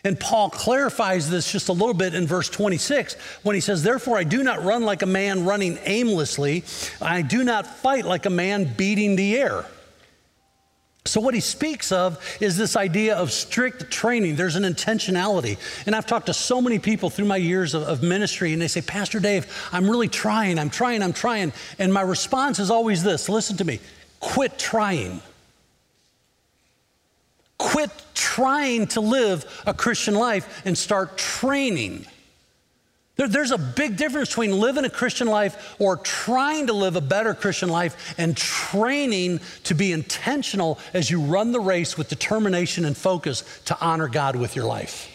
And 0.04 0.18
Paul 0.18 0.48
clarifies 0.48 1.28
this 1.28 1.50
just 1.50 1.68
a 1.68 1.72
little 1.72 1.94
bit 1.94 2.14
in 2.14 2.26
verse 2.26 2.48
26 2.48 3.14
when 3.42 3.54
he 3.54 3.60
says, 3.60 3.82
Therefore, 3.82 4.16
I 4.16 4.24
do 4.24 4.42
not 4.42 4.62
run 4.62 4.84
like 4.84 5.02
a 5.02 5.06
man 5.06 5.44
running 5.44 5.78
aimlessly, 5.84 6.64
I 7.02 7.22
do 7.22 7.42
not 7.44 7.66
fight 7.66 8.04
like 8.04 8.24
a 8.24 8.30
man 8.30 8.72
beating 8.76 9.16
the 9.16 9.36
air. 9.36 9.64
So, 11.08 11.22
what 11.22 11.32
he 11.32 11.40
speaks 11.40 11.90
of 11.90 12.22
is 12.40 12.56
this 12.56 12.76
idea 12.76 13.16
of 13.16 13.32
strict 13.32 13.90
training. 13.90 14.36
There's 14.36 14.56
an 14.56 14.62
intentionality. 14.62 15.56
And 15.86 15.96
I've 15.96 16.06
talked 16.06 16.26
to 16.26 16.34
so 16.34 16.60
many 16.60 16.78
people 16.78 17.08
through 17.08 17.24
my 17.24 17.38
years 17.38 17.72
of, 17.72 17.82
of, 17.82 18.02
ministry, 18.02 18.52
and 18.52 18.60
they 18.60 18.68
say, 18.68 18.82
Pastor 18.82 19.18
Dave, 19.18 19.46
I'm 19.72 19.88
really 19.88 20.08
trying, 20.08 20.58
I'm 20.58 20.70
trying, 20.70 21.02
I'm 21.02 21.14
trying. 21.14 21.52
And 21.78 21.92
my 21.94 22.02
response 22.02 22.58
is 22.58 22.70
always 22.70 23.02
this 23.02 23.28
listen 23.28 23.56
to 23.56 23.64
me 23.64 23.80
quit 24.20 24.58
trying. 24.58 25.22
Quit 27.58 27.90
trying 28.14 28.86
to 28.88 29.00
live 29.00 29.62
a 29.66 29.74
Christian 29.74 30.14
life 30.14 30.62
and 30.64 30.78
start 30.78 31.18
training. 31.18 32.06
There, 33.16 33.28
there's 33.28 33.50
a 33.50 33.58
big 33.58 33.96
difference 33.96 34.28
between 34.28 34.52
living 34.52 34.84
a 34.84 34.90
Christian 34.90 35.26
life 35.26 35.76
or 35.80 35.96
trying 35.96 36.68
to 36.68 36.72
live 36.72 36.94
a 36.96 37.00
better 37.00 37.34
Christian 37.34 37.68
life 37.68 38.14
and 38.16 38.36
training 38.36 39.40
to 39.64 39.74
be 39.74 39.92
intentional 39.92 40.78
as 40.94 41.10
you 41.10 41.20
run 41.20 41.52
the 41.52 41.60
race 41.60 41.98
with 41.98 42.08
determination 42.08 42.84
and 42.84 42.96
focus 42.96 43.42
to 43.66 43.76
honor 43.80 44.08
God 44.08 44.36
with 44.36 44.54
your 44.54 44.64
life. 44.64 45.14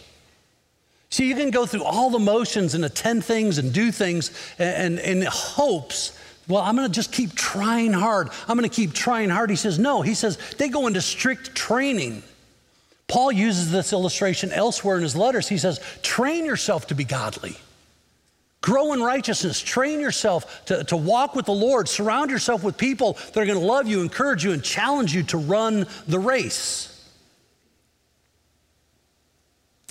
See, 1.10 1.30
you 1.30 1.36
can 1.36 1.52
go 1.52 1.66
through 1.66 1.84
all 1.84 2.10
the 2.10 2.20
motions 2.20 2.74
and 2.74 2.84
attend 2.84 3.24
things 3.24 3.58
and 3.58 3.72
do 3.72 3.92
things 3.92 4.32
and 4.60 5.00
in 5.00 5.22
hopes 5.22 6.18
well, 6.48 6.62
I'm 6.62 6.76
going 6.76 6.88
to 6.88 6.94
just 6.94 7.14
keep 7.14 7.34
trying 7.36 7.94
hard. 7.94 8.30
I'm 8.48 8.58
going 8.58 8.70
to 8.70 8.76
keep 8.76 8.94
trying 8.94 9.30
hard. 9.30 9.50
He 9.50 9.56
says, 9.56 9.80
no. 9.80 10.02
He 10.02 10.14
says, 10.14 10.38
they 10.58 10.68
go 10.68 10.88
into 10.88 11.02
strict 11.02 11.56
training. 11.56 12.22
Paul 13.08 13.32
uses 13.32 13.72
this 13.72 13.94
illustration 13.94 14.52
elsewhere 14.52 14.98
in 14.98 15.04
his 15.04 15.16
letters. 15.16 15.48
He 15.48 15.58
says, 15.58 15.80
train 16.02 16.46
yourself 16.46 16.88
to 16.88 16.96
be 16.96 17.04
godly. 17.04 17.58
Grow 18.62 18.94
in 18.94 19.02
righteousness. 19.02 19.60
Train 19.60 20.00
yourself 20.00 20.66
to, 20.66 20.86
to 20.86 20.96
walk 20.96 21.36
with 21.36 21.46
the 21.46 21.54
Lord. 21.54 21.90
Surround 21.90 22.32
yourself 22.32 22.64
with 22.64 22.78
people 22.78 23.14
that 23.34 23.38
are 23.38 23.46
going 23.46 23.60
to 23.60 23.66
love 23.66 23.88
you, 23.88 24.02
encourage 24.02 24.46
you, 24.46 24.54
and 24.54 24.64
challenge 24.64 25.14
you 25.14 25.24
to 25.24 25.38
run 25.38 25.86
the 26.08 26.18
race. 26.18 26.90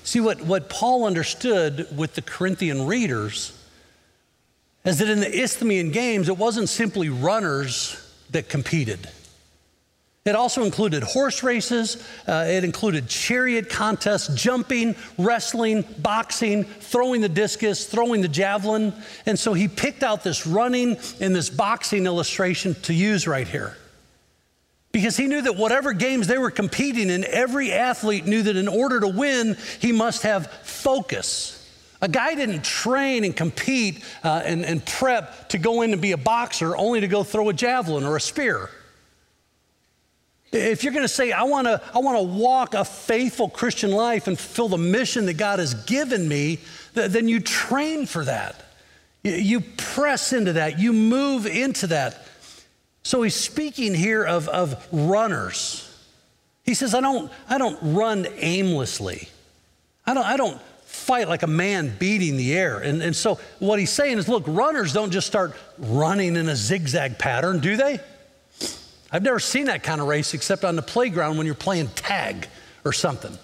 See, 0.04 0.20
what, 0.20 0.40
what 0.40 0.68
Paul 0.68 1.04
understood 1.04 1.86
with 1.96 2.14
the 2.14 2.22
Corinthian 2.22 2.86
readers 2.86 3.56
is 4.84 4.98
that 4.98 5.08
in 5.08 5.20
the 5.20 5.30
Isthmian 5.30 5.90
Games, 5.92 6.28
it 6.28 6.38
wasn't 6.38 6.68
simply 6.68 7.08
runners 7.08 7.96
that 8.30 8.48
competed. 8.48 9.08
It 10.24 10.36
also 10.36 10.62
included 10.62 11.02
horse 11.02 11.42
races, 11.42 12.06
uh, 12.28 12.44
it 12.46 12.62
included 12.62 13.08
chariot 13.08 13.68
contests, 13.68 14.32
jumping, 14.34 14.94
wrestling, 15.18 15.84
boxing, 15.98 16.62
throwing 16.62 17.22
the 17.22 17.28
discus, 17.28 17.86
throwing 17.86 18.20
the 18.20 18.28
javelin. 18.28 18.92
And 19.26 19.36
so 19.36 19.52
he 19.52 19.66
picked 19.66 20.04
out 20.04 20.22
this 20.22 20.46
running 20.46 20.96
and 21.20 21.34
this 21.34 21.50
boxing 21.50 22.06
illustration 22.06 22.76
to 22.82 22.94
use 22.94 23.26
right 23.26 23.48
here. 23.48 23.76
Because 24.92 25.16
he 25.16 25.26
knew 25.26 25.42
that 25.42 25.56
whatever 25.56 25.92
games 25.92 26.28
they 26.28 26.38
were 26.38 26.52
competing 26.52 27.10
in, 27.10 27.24
every 27.24 27.72
athlete 27.72 28.24
knew 28.24 28.42
that 28.42 28.56
in 28.56 28.68
order 28.68 29.00
to 29.00 29.08
win, 29.08 29.56
he 29.80 29.90
must 29.90 30.22
have 30.22 30.46
focus. 30.62 31.58
A 32.00 32.08
guy 32.08 32.36
didn't 32.36 32.62
train 32.62 33.24
and 33.24 33.34
compete 33.34 34.04
uh, 34.22 34.42
and, 34.44 34.64
and 34.64 34.84
prep 34.86 35.48
to 35.48 35.58
go 35.58 35.82
in 35.82 35.92
and 35.92 36.00
be 36.00 36.12
a 36.12 36.16
boxer 36.16 36.76
only 36.76 37.00
to 37.00 37.08
go 37.08 37.24
throw 37.24 37.48
a 37.48 37.52
javelin 37.52 38.04
or 38.04 38.16
a 38.16 38.20
spear. 38.20 38.70
If 40.52 40.84
you're 40.84 40.92
going 40.92 41.04
to 41.04 41.08
say, 41.08 41.32
I 41.32 41.44
want 41.44 41.66
to 41.66 41.80
I 41.94 41.98
wanna 41.98 42.22
walk 42.22 42.74
a 42.74 42.84
faithful 42.84 43.48
Christian 43.48 43.90
life 43.90 44.26
and 44.26 44.38
fulfill 44.38 44.68
the 44.68 44.78
mission 44.78 45.26
that 45.26 45.34
God 45.34 45.58
has 45.58 45.72
given 45.72 46.28
me, 46.28 46.58
then 46.92 47.26
you 47.26 47.40
train 47.40 48.06
for 48.06 48.24
that. 48.24 48.62
You 49.22 49.60
press 49.60 50.32
into 50.32 50.54
that, 50.54 50.78
you 50.78 50.92
move 50.92 51.46
into 51.46 51.86
that. 51.88 52.26
So 53.04 53.22
he's 53.22 53.34
speaking 53.34 53.94
here 53.94 54.24
of, 54.24 54.48
of 54.48 54.86
runners. 54.92 55.88
He 56.64 56.74
says, 56.74 56.94
I 56.94 57.00
don't, 57.00 57.32
I 57.48 57.58
don't 57.58 57.78
run 57.94 58.26
aimlessly. 58.36 59.28
I 60.06 60.14
don't, 60.14 60.26
I 60.26 60.36
don't 60.36 60.60
fight 60.84 61.28
like 61.28 61.42
a 61.42 61.48
man 61.48 61.92
beating 61.98 62.36
the 62.36 62.54
air. 62.54 62.78
And, 62.78 63.02
and 63.02 63.14
so 63.16 63.38
what 63.58 63.78
he's 63.78 63.90
saying 63.90 64.18
is, 64.18 64.28
look, 64.28 64.44
runners 64.46 64.92
don't 64.92 65.10
just 65.10 65.26
start 65.26 65.56
running 65.78 66.36
in 66.36 66.48
a 66.48 66.56
zigzag 66.56 67.18
pattern, 67.18 67.60
do 67.60 67.76
they? 67.76 68.00
I've 69.12 69.22
never 69.22 69.38
seen 69.38 69.66
that 69.66 69.82
kind 69.82 70.00
of 70.00 70.08
race 70.08 70.32
except 70.34 70.64
on 70.64 70.74
the 70.74 70.82
playground 70.82 71.36
when 71.36 71.46
you're 71.46 71.54
playing 71.54 71.88
tag 71.88 72.48
or 72.84 72.92
something. 72.92 73.36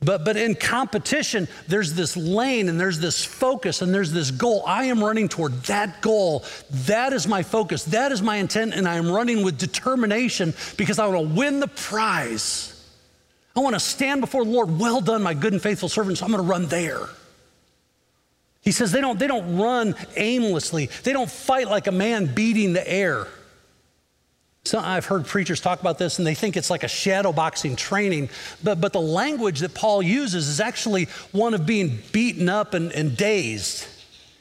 But, 0.00 0.24
but 0.24 0.36
in 0.36 0.54
competition, 0.54 1.48
there's 1.68 1.94
this 1.94 2.16
lane 2.16 2.68
and 2.68 2.78
there's 2.78 2.98
this 2.98 3.24
focus 3.24 3.80
and 3.80 3.94
there's 3.94 4.12
this 4.12 4.30
goal. 4.30 4.62
I 4.66 4.84
am 4.84 5.02
running 5.02 5.28
toward 5.28 5.52
that 5.64 6.02
goal. 6.02 6.44
That 6.70 7.12
is 7.12 7.26
my 7.26 7.42
focus. 7.42 7.84
That 7.84 8.12
is 8.12 8.20
my 8.20 8.36
intent. 8.36 8.74
And 8.74 8.86
I 8.86 8.96
am 8.96 9.10
running 9.10 9.44
with 9.44 9.58
determination 9.58 10.52
because 10.76 10.98
I 10.98 11.06
want 11.06 11.28
to 11.28 11.34
win 11.34 11.60
the 11.60 11.68
prize. 11.68 12.70
I 13.56 13.60
want 13.60 13.74
to 13.74 13.80
stand 13.80 14.20
before 14.20 14.44
the 14.44 14.50
Lord. 14.50 14.78
Well 14.78 15.00
done, 15.00 15.22
my 15.22 15.32
good 15.32 15.52
and 15.52 15.62
faithful 15.62 15.88
servant. 15.88 16.18
So 16.18 16.26
I'm 16.26 16.32
going 16.32 16.42
to 16.42 16.50
run 16.50 16.66
there. 16.66 17.08
He 18.60 18.72
says 18.72 18.92
they 18.92 19.00
don't, 19.00 19.18
they 19.18 19.26
don't 19.26 19.58
run 19.58 19.94
aimlessly, 20.16 20.86
they 21.02 21.12
don't 21.12 21.30
fight 21.30 21.68
like 21.68 21.86
a 21.86 21.92
man 21.92 22.26
beating 22.34 22.72
the 22.72 22.90
air. 22.90 23.28
So 24.66 24.78
I've 24.78 25.04
heard 25.04 25.26
preachers 25.26 25.60
talk 25.60 25.80
about 25.80 25.98
this 25.98 26.18
and 26.18 26.26
they 26.26 26.34
think 26.34 26.56
it's 26.56 26.70
like 26.70 26.84
a 26.84 26.88
shadow 26.88 27.32
boxing 27.32 27.76
training, 27.76 28.30
but, 28.62 28.80
but 28.80 28.94
the 28.94 29.00
language 29.00 29.60
that 29.60 29.74
Paul 29.74 30.02
uses 30.02 30.48
is 30.48 30.58
actually 30.58 31.04
one 31.32 31.52
of 31.52 31.66
being 31.66 31.98
beaten 32.12 32.48
up 32.48 32.72
and, 32.72 32.90
and 32.92 33.14
dazed. 33.14 33.86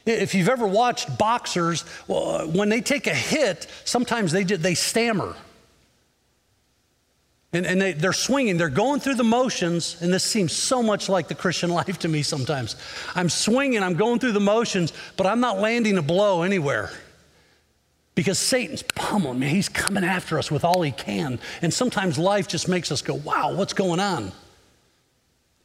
If 0.05 0.33
you've 0.33 0.47
ever 0.47 0.65
watched 0.65 1.17
boxers, 1.17 1.83
uh, 2.09 2.45
when 2.45 2.69
they 2.69 2.79
take 2.79 3.07
a 3.07 3.13
hit, 3.13 3.67
sometimes 3.83 4.31
they, 4.31 4.43
they 4.43 4.75
stammer. 4.75 5.36
And, 7.51 7.65
and 7.65 7.81
they, 7.81 7.91
they're 7.91 8.13
swinging, 8.13 8.57
they're 8.57 8.69
going 8.69 9.01
through 9.01 9.15
the 9.15 9.23
motions, 9.25 10.01
and 10.01 10.12
this 10.12 10.23
seems 10.23 10.53
so 10.53 10.81
much 10.81 11.09
like 11.09 11.27
the 11.27 11.36
Christian 11.36 11.69
life 11.73 11.99
to 11.99 12.07
me 12.07 12.23
sometimes. 12.23 12.77
I'm 13.13 13.29
swinging, 13.29 13.83
I'm 13.83 13.95
going 13.95 14.19
through 14.19 14.31
the 14.31 14.39
motions, 14.39 14.93
but 15.17 15.27
I'm 15.27 15.41
not 15.41 15.59
landing 15.59 15.97
a 15.97 16.01
blow 16.01 16.43
anywhere. 16.43 16.91
Because 18.15 18.38
Satan's 18.38 18.84
pummeling 18.84 19.39
me. 19.39 19.47
He's 19.47 19.69
coming 19.69 20.04
after 20.04 20.38
us 20.38 20.52
with 20.52 20.63
all 20.63 20.82
he 20.82 20.91
can. 20.91 21.39
And 21.62 21.73
sometimes 21.73 22.17
life 22.17 22.47
just 22.47 22.67
makes 22.67 22.91
us 22.91 23.02
go, 23.02 23.15
wow, 23.15 23.56
what's 23.56 23.73
going 23.73 23.99
on? 23.99 24.32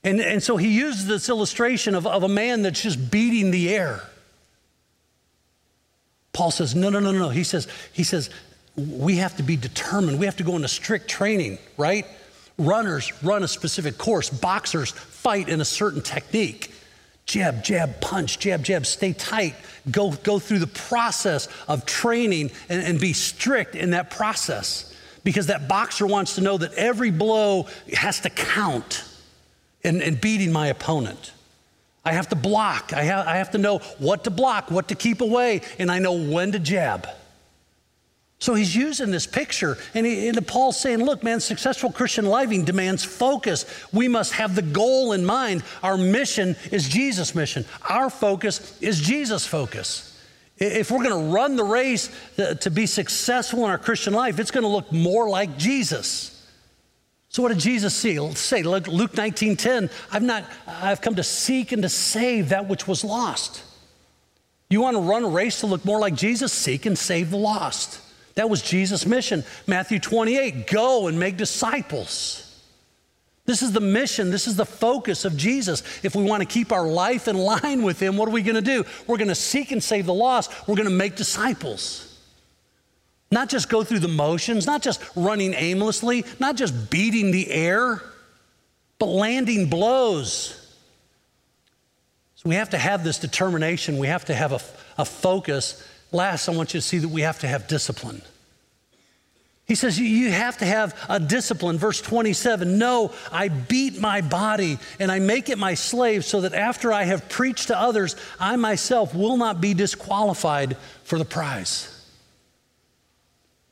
And, 0.03 0.21
and 0.21 0.43
so 0.43 0.57
he 0.57 0.69
uses 0.69 1.07
this 1.07 1.29
illustration 1.29 1.95
of, 1.95 2.07
of 2.07 2.23
a 2.23 2.29
man 2.29 2.63
that's 2.63 2.83
just 2.83 3.11
beating 3.11 3.51
the 3.51 3.69
air. 3.69 4.01
Paul 6.33 6.51
says, 6.51 6.75
no, 6.75 6.89
no, 6.89 7.01
no, 7.01 7.13
no. 7.13 7.29
He 7.29 7.45
says, 7.45 7.69
he 7.93 8.05
says, 8.05 8.31
we 8.77 9.17
have 9.17 9.37
to 9.37 9.43
be 9.43 9.57
determined. 9.57 10.19
We 10.19 10.27
have 10.27 10.37
to 10.37 10.45
go 10.45 10.57
into 10.57 10.69
strict 10.69 11.09
training, 11.09 11.59
right? 11.77 12.07
Runners 12.57 13.13
run 13.23 13.43
a 13.43 13.49
specific 13.49 13.99
course. 13.99 14.31
Boxers 14.31 14.91
fight 14.91 15.49
in 15.49 15.61
a 15.61 15.65
certain 15.65 16.01
technique 16.01 16.73
jab, 17.29 17.63
jab, 17.63 18.01
punch, 18.01 18.41
jab, 18.41 18.65
jab, 18.65 18.85
stay 18.85 19.13
tight. 19.13 19.55
Go, 19.89 20.13
go 20.13 20.41
through 20.41 20.59
the 20.59 20.67
process 20.67 21.47
of 21.69 21.87
training 21.87 22.51
and, 22.69 22.83
and 22.83 22.99
be 22.99 23.13
strict 23.13 23.77
in 23.77 23.91
that 23.91 24.11
process 24.11 24.93
because 25.23 25.47
that 25.47 25.69
boxer 25.69 26.07
wants 26.07 26.35
to 26.35 26.41
know 26.41 26.59
that 26.59 26.73
every 26.73 27.11
blow 27.11 27.69
has 27.93 28.21
to 28.21 28.31
count 28.31 29.05
in, 29.83 30.03
in 30.03 30.17
beating 30.17 30.51
my 30.51 30.69
opponent. 30.69 31.33
I 32.05 32.13
have 32.13 32.29
to 32.31 32.37
block. 32.37 32.93
I 32.95 33.03
have, 33.03 33.27
I 33.27 33.37
have 33.37 33.51
to 33.51 33.59
know 33.59 33.79
what 33.99 34.25
to 34.25 34.31
block, 34.31 34.71
what 34.71 34.89
to 34.89 34.95
keep 34.95 35.21
away, 35.21 35.61
and 35.79 35.91
I 35.91 35.99
know 35.99 36.15
when 36.15 36.53
to 36.53 36.59
jab. 36.59 37.07
So 38.41 38.55
he's 38.55 38.75
using 38.75 39.11
this 39.11 39.27
picture, 39.27 39.77
and, 39.95 40.07
he, 40.07 40.29
and 40.29 40.47
Paul's 40.47 40.79
saying, 40.79 41.05
Look, 41.05 41.25
man, 41.25 41.41
successful 41.41 41.91
Christian 41.91 42.25
living 42.25 42.65
demands 42.65 43.05
focus. 43.05 43.65
We 43.93 44.07
must 44.07 44.33
have 44.35 44.55
the 44.55 44.63
goal 44.63 45.13
in 45.13 45.25
mind. 45.25 45.65
Our 45.83 45.97
mission 45.97 46.55
is 46.71 46.89
Jesus' 46.89 47.35
mission, 47.35 47.65
our 47.89 48.11
focus 48.11 48.81
is 48.81 49.01
Jesus' 49.01 49.45
focus. 49.45 50.05
If 50.57 50.91
we're 50.91 51.05
going 51.05 51.27
to 51.27 51.33
run 51.33 51.55
the 51.55 51.65
race 51.65 52.11
uh, 52.37 52.55
to 52.55 52.71
be 52.71 52.87
successful 52.87 53.61
in 53.65 53.71
our 53.71 53.79
Christian 53.79 54.13
life, 54.13 54.41
it's 54.41 54.51
going 54.51 54.65
to 54.65 54.69
look 54.69 54.91
more 54.91 55.29
like 55.29 55.57
Jesus. 55.57 56.35
So 57.29 57.43
what 57.43 57.51
did 57.51 57.59
Jesus 57.59 57.95
see? 57.95 58.15
say? 58.35 58.63
Luke 58.63 58.87
19:10, 58.87 59.91
I've 60.13 60.23
not 60.23 60.45
I've 60.67 61.01
come 61.01 61.17
to 61.17 61.23
seek 61.25 61.73
and 61.73 61.83
to 61.83 61.89
save 61.89 62.51
that 62.51 62.69
which 62.69 62.87
was 62.87 63.05
lost. 63.05 63.63
You 64.71 64.81
want 64.81 64.97
to 64.97 65.03
run 65.03 65.25
a 65.25 65.29
race 65.29 65.61
to 65.61 65.67
look 65.67 65.85
more 65.85 65.99
like 65.99 66.15
Jesus? 66.15 66.53
Seek 66.53 66.87
and 66.87 66.97
save 66.97 67.31
the 67.31 67.37
lost. 67.37 68.01
That 68.39 68.49
was 68.49 68.63
Jesus' 68.63 69.05
mission. 69.05 69.43
Matthew 69.67 69.99
28 69.99 70.69
go 70.69 71.09
and 71.09 71.19
make 71.19 71.37
disciples. 71.37 72.45
This 73.47 73.63
is 73.63 73.73
the 73.73 73.81
mission, 73.81 74.31
this 74.31 74.47
is 74.47 74.55
the 74.55 74.65
focus 74.65 75.25
of 75.25 75.37
Jesus. 75.37 75.83
If 76.05 76.15
we 76.15 76.23
want 76.23 76.43
to 76.43 76.47
keep 76.47 76.71
our 76.71 76.87
life 76.87 77.27
in 77.27 77.37
line 77.37 77.83
with 77.83 78.01
Him, 78.01 78.17
what 78.17 78.29
are 78.29 78.31
we 78.31 78.43
going 78.43 78.55
to 78.55 78.61
do? 78.61 78.85
We're 79.09 79.17
going 79.17 79.27
to 79.27 79.35
seek 79.35 79.73
and 79.73 79.83
save 79.83 80.07
the 80.07 80.15
lost, 80.15 80.53
we're 80.69 80.77
going 80.77 80.89
to 80.89 80.95
make 80.95 81.17
disciples. 81.17 82.17
Not 83.33 83.49
just 83.49 83.69
go 83.69 83.83
through 83.83 83.99
the 83.99 84.07
motions, 84.07 84.67
not 84.69 84.83
just 84.83 85.03
running 85.17 85.53
aimlessly, 85.55 86.25
not 86.39 86.55
just 86.55 86.91
beating 86.91 87.33
the 87.33 87.51
air, 87.51 88.01
but 89.01 89.07
landing 89.07 89.69
blows. 89.69 90.77
So 92.37 92.49
we 92.49 92.55
have 92.55 92.71
to 92.71 92.79
have 92.79 93.03
this 93.03 93.19
determination, 93.19 93.99
we 93.99 94.07
have 94.07 94.27
to 94.27 94.35
have 94.35 94.53
a, 94.53 94.61
a 94.97 95.05
focus 95.05 95.83
Last, 96.11 96.49
I 96.49 96.53
want 96.53 96.75
you 96.75 96.81
to 96.81 96.87
see 96.87 96.99
that 96.99 97.09
we 97.09 97.23
have 97.23 97.41
to 97.41 97.49
have 97.49 97.69
discipline. 97.69 98.23
He 99.69 99.75
says, 99.75 100.01
You 100.01 100.31
have 100.31 100.57
to 100.59 100.65
have 100.65 100.99
a 101.11 101.21
discipline. 101.21 101.77
Verse 101.77 102.01
27 102.01 102.79
No, 102.79 103.13
I 103.31 103.49
beat 103.49 104.01
my 104.01 104.23
body 104.23 104.79
and 104.99 105.13
I 105.13 105.19
make 105.19 105.51
it 105.51 105.59
my 105.59 105.75
slave 105.75 106.25
so 106.25 106.41
that 106.41 106.55
after 106.55 106.91
I 106.91 107.05
have 107.05 107.29
preached 107.29 107.69
to 107.69 107.79
others, 107.79 108.17
I 108.41 108.57
myself 108.57 109.15
will 109.15 109.37
not 109.37 109.61
be 109.61 109.75
disqualified 109.75 110.79
for 111.05 111.19
the 111.19 111.27
prize. 111.27 111.95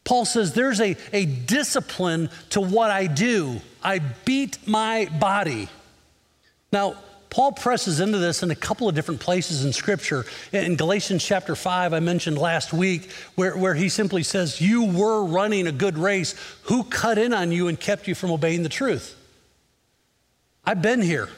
Paul 0.05 0.27
says, 0.27 0.53
There's 0.53 0.83
a, 0.83 0.97
a 1.15 1.25
discipline 1.25 2.29
to 2.51 2.61
what 2.61 2.91
I 2.91 3.07
do. 3.07 3.63
I 3.83 4.01
beat 4.27 4.59
my 4.69 5.07
body. 5.19 5.71
Now, 6.73 6.97
Paul 7.31 7.53
presses 7.53 8.01
into 8.01 8.19
this 8.19 8.43
in 8.43 8.51
a 8.51 8.57
couple 8.57 8.89
of 8.89 8.95
different 8.95 9.21
places 9.21 9.65
in 9.65 9.73
Scripture. 9.73 10.25
In 10.53 10.77
Galatians 10.77 11.25
chapter 11.25 11.55
5, 11.55 11.93
I 11.93 12.01
mentioned 12.01 12.39
last 12.39 12.73
week, 12.73 13.11
where, 13.35 13.57
where 13.57 13.75
he 13.75 13.89
simply 13.89 14.23
says, 14.23 14.61
You 14.61 14.85
were 14.85 15.25
running 15.25 15.67
a 15.67 15.73
good 15.73 15.99
race. 15.99 16.35
Who 16.65 16.85
cut 16.85 17.19
in 17.19 17.35
on 17.35 17.53
you 17.53 17.69
and 17.69 17.79
kept 17.79 18.09
you 18.09 18.15
from 18.15 18.31
obeying 18.31 18.63
the 18.63 18.69
truth? 18.69 19.15
I've 20.65 20.83
been 20.83 21.03
here. 21.03 21.29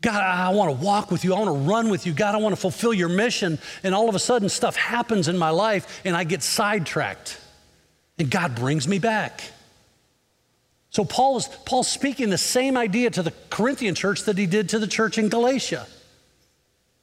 God, 0.00 0.20
I 0.20 0.50
want 0.50 0.76
to 0.76 0.84
walk 0.84 1.12
with 1.12 1.24
you. 1.24 1.32
I 1.32 1.38
want 1.38 1.48
to 1.48 1.70
run 1.70 1.88
with 1.88 2.06
you. 2.06 2.12
God, 2.12 2.34
I 2.34 2.38
want 2.38 2.54
to 2.54 2.60
fulfill 2.60 2.92
your 2.92 3.08
mission. 3.08 3.58
And 3.84 3.94
all 3.94 4.08
of 4.08 4.16
a 4.16 4.18
sudden, 4.18 4.48
stuff 4.48 4.74
happens 4.74 5.28
in 5.28 5.38
my 5.38 5.50
life 5.50 6.02
and 6.04 6.16
I 6.16 6.24
get 6.24 6.42
sidetracked. 6.42 7.40
And 8.18 8.28
God 8.28 8.56
brings 8.56 8.88
me 8.88 8.98
back. 8.98 9.42
So 10.92 11.04
Paul 11.04 11.38
is 11.38 11.48
Paul's 11.64 11.88
speaking 11.88 12.30
the 12.30 12.38
same 12.38 12.76
idea 12.76 13.10
to 13.10 13.22
the 13.22 13.32
Corinthian 13.50 13.94
church 13.94 14.22
that 14.24 14.38
he 14.38 14.46
did 14.46 14.68
to 14.68 14.78
the 14.78 14.86
church 14.86 15.18
in 15.18 15.28
Galatia. 15.28 15.86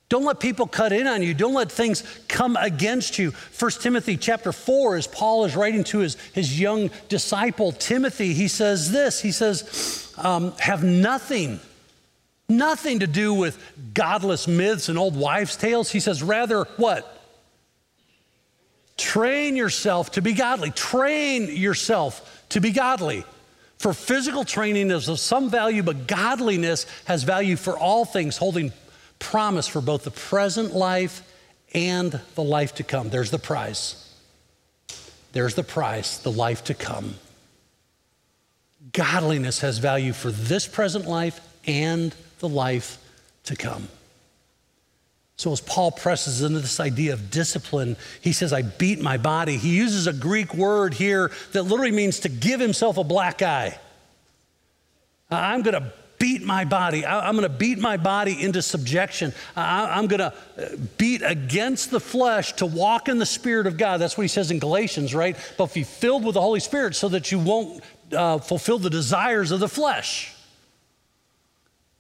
Don't 0.07 0.23
let 0.23 0.39
people 0.39 0.65
cut 0.65 0.91
in 0.91 1.05
on 1.05 1.21
you. 1.21 1.33
Don't 1.33 1.53
let 1.53 1.71
things 1.71 2.03
come 2.27 2.55
against 2.55 3.19
you. 3.19 3.31
1 3.59 3.71
Timothy 3.81 4.17
chapter 4.17 4.51
4, 4.51 4.95
as 4.95 5.05
Paul 5.05 5.45
is 5.45 5.55
writing 5.55 5.83
to 5.85 5.99
his, 5.99 6.15
his 6.33 6.59
young 6.59 6.89
disciple 7.09 7.71
Timothy, 7.73 8.33
he 8.33 8.47
says 8.47 8.91
this 8.91 9.19
He 9.19 9.31
says, 9.31 10.13
um, 10.17 10.53
Have 10.59 10.83
nothing 10.83 11.59
Nothing 12.49 12.99
to 12.99 13.07
do 13.07 13.35
with 13.35 13.59
godless 13.93 14.47
myths 14.47 14.89
and 14.89 14.97
old 14.97 15.15
wives' 15.15 15.55
tales. 15.55 15.91
He 15.91 15.99
says, 15.99 16.23
rather, 16.23 16.63
what? 16.77 17.15
Train 18.97 19.55
yourself 19.55 20.13
to 20.13 20.23
be 20.23 20.33
godly. 20.33 20.71
Train 20.71 21.55
yourself 21.55 22.43
to 22.49 22.59
be 22.59 22.71
godly. 22.71 23.23
For 23.79 23.93
physical 23.93 24.43
training 24.43 24.91
is 24.91 25.07
of 25.07 25.19
some 25.19 25.49
value, 25.49 25.83
but 25.83 26.05
godliness 26.05 26.85
has 27.05 27.23
value 27.23 27.55
for 27.55 27.77
all 27.77 28.03
things, 28.03 28.37
holding 28.37 28.73
promise 29.19 29.67
for 29.67 29.81
both 29.81 30.03
the 30.03 30.11
present 30.11 30.75
life 30.75 31.23
and 31.73 32.19
the 32.35 32.43
life 32.43 32.75
to 32.75 32.83
come. 32.83 33.09
There's 33.09 33.31
the 33.31 33.39
prize. 33.39 34.13
There's 35.31 35.55
the 35.55 35.63
prize, 35.63 36.19
the 36.19 36.31
life 36.31 36.65
to 36.65 36.73
come. 36.73 37.15
Godliness 38.91 39.59
has 39.59 39.77
value 39.77 40.13
for 40.13 40.31
this 40.31 40.67
present 40.67 41.05
life 41.05 41.39
and 41.65 42.13
the 42.39 42.49
life 42.49 42.97
to 43.45 43.55
come. 43.55 43.87
So, 45.39 45.53
as 45.53 45.61
Paul 45.61 45.91
presses 45.91 46.41
into 46.41 46.59
this 46.59 46.81
idea 46.81 47.13
of 47.13 47.31
discipline, 47.31 47.95
he 48.19 48.33
says, 48.33 48.51
I 48.51 48.61
beat 48.61 48.99
my 48.99 49.15
body. 49.15 49.55
He 49.55 49.73
uses 49.73 50.05
a 50.05 50.11
Greek 50.11 50.53
word 50.53 50.93
here 50.93 51.31
that 51.53 51.63
literally 51.63 51.93
means 51.93 52.19
to 52.19 52.29
give 52.29 52.59
himself 52.59 52.97
a 52.97 53.05
black 53.05 53.41
eye. 53.41 53.79
I'm 55.31 55.61
going 55.61 55.81
to 55.81 55.93
beat 56.17 56.43
my 56.43 56.65
body. 56.65 57.05
I'm 57.05 57.37
going 57.37 57.49
to 57.49 57.57
beat 57.57 57.79
my 57.79 57.95
body 57.95 58.43
into 58.43 58.61
subjection. 58.61 59.33
I'm 59.55 60.07
going 60.07 60.19
to 60.19 60.33
uh, 60.57 60.75
beat 60.97 61.21
against 61.21 61.89
the 61.89 62.01
flesh 62.01 62.51
to 62.57 62.65
walk 62.65 63.07
in 63.07 63.17
the 63.17 63.25
Spirit 63.25 63.65
of 63.65 63.77
God. 63.77 63.99
That's 64.01 64.17
what 64.17 64.23
he 64.23 64.27
says 64.27 64.51
in 64.51 64.59
Galatians, 64.59 65.15
right? 65.15 65.37
But 65.57 65.73
be 65.73 65.83
filled 65.83 66.25
with 66.25 66.33
the 66.33 66.41
Holy 66.41 66.59
Spirit 66.59 66.97
so 66.97 67.07
that 67.07 67.31
you 67.31 67.39
won't 67.39 67.81
uh, 68.11 68.39
fulfill 68.39 68.77
the 68.77 68.89
desires 68.89 69.51
of 69.51 69.61
the 69.61 69.69
flesh. 69.69 70.35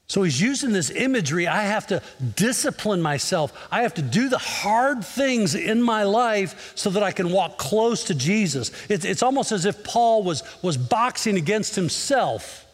So 0.09 0.23
he's 0.23 0.41
using 0.41 0.71
this 0.71 0.89
imagery. 0.89 1.47
I 1.47 1.61
have 1.65 1.85
to 1.87 2.01
discipline 2.35 2.99
myself. 2.99 3.53
I 3.71 3.83
have 3.83 3.93
to 3.93 4.01
do 4.01 4.27
the 4.27 4.39
hard 4.39 5.05
things 5.05 5.53
in 5.53 5.83
my 5.83 6.01
life 6.01 6.71
so 6.75 6.89
that 6.89 7.03
I 7.03 7.11
can 7.11 7.31
walk 7.31 7.59
close 7.59 8.05
to 8.05 8.15
Jesus. 8.15 8.71
It's, 8.89 9.05
it's 9.05 9.21
almost 9.21 9.51
as 9.51 9.65
if 9.65 9.83
Paul 9.83 10.23
was, 10.23 10.41
was 10.63 10.77
boxing 10.77 11.37
against 11.37 11.75
himself, 11.75 12.65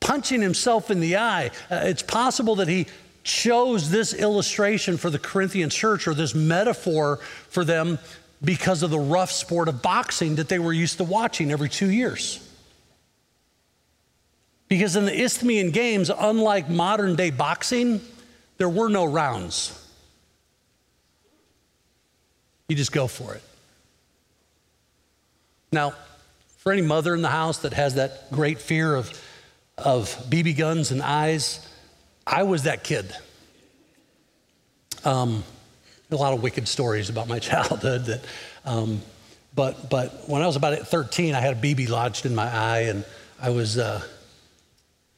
punching 0.00 0.40
himself 0.40 0.90
in 0.90 1.00
the 1.00 1.18
eye. 1.18 1.50
Uh, 1.70 1.82
it's 1.84 2.02
possible 2.02 2.54
that 2.56 2.68
he 2.68 2.86
chose 3.24 3.90
this 3.90 4.14
illustration 4.14 4.96
for 4.96 5.10
the 5.10 5.18
Corinthian 5.18 5.68
church 5.68 6.08
or 6.08 6.14
this 6.14 6.34
metaphor 6.34 7.18
for 7.50 7.62
them 7.62 7.98
because 8.42 8.82
of 8.82 8.88
the 8.88 8.98
rough 8.98 9.30
sport 9.30 9.68
of 9.68 9.82
boxing 9.82 10.36
that 10.36 10.48
they 10.48 10.58
were 10.58 10.72
used 10.72 10.96
to 10.96 11.04
watching 11.04 11.50
every 11.50 11.68
two 11.68 11.90
years. 11.90 12.49
Because 14.70 14.94
in 14.94 15.04
the 15.04 15.20
Isthmian 15.20 15.72
Games, 15.72 16.10
unlike 16.16 16.70
modern 16.70 17.16
day 17.16 17.30
boxing, 17.30 18.00
there 18.56 18.68
were 18.68 18.88
no 18.88 19.04
rounds. 19.04 19.76
You 22.68 22.76
just 22.76 22.92
go 22.92 23.08
for 23.08 23.34
it. 23.34 23.42
Now, 25.72 25.94
for 26.58 26.70
any 26.70 26.82
mother 26.82 27.16
in 27.16 27.22
the 27.22 27.28
house 27.28 27.58
that 27.58 27.72
has 27.72 27.96
that 27.96 28.30
great 28.30 28.60
fear 28.60 28.94
of, 28.94 29.10
of 29.76 30.08
BB 30.30 30.56
guns 30.56 30.92
and 30.92 31.02
eyes, 31.02 31.68
I 32.24 32.44
was 32.44 32.62
that 32.62 32.84
kid. 32.84 33.12
Um, 35.04 35.42
a 36.12 36.14
lot 36.14 36.32
of 36.32 36.44
wicked 36.44 36.68
stories 36.68 37.10
about 37.10 37.26
my 37.26 37.38
childhood 37.40 38.04
that, 38.04 38.24
um, 38.64 39.02
but, 39.52 39.90
but 39.90 40.28
when 40.28 40.42
I 40.42 40.46
was 40.46 40.54
about 40.54 40.78
13, 40.78 41.34
I 41.34 41.40
had 41.40 41.56
a 41.56 41.60
BB 41.60 41.88
lodged 41.88 42.24
in 42.24 42.36
my 42.36 42.48
eye 42.48 42.82
and 42.82 43.04
I 43.42 43.50
was, 43.50 43.76
uh, 43.76 44.00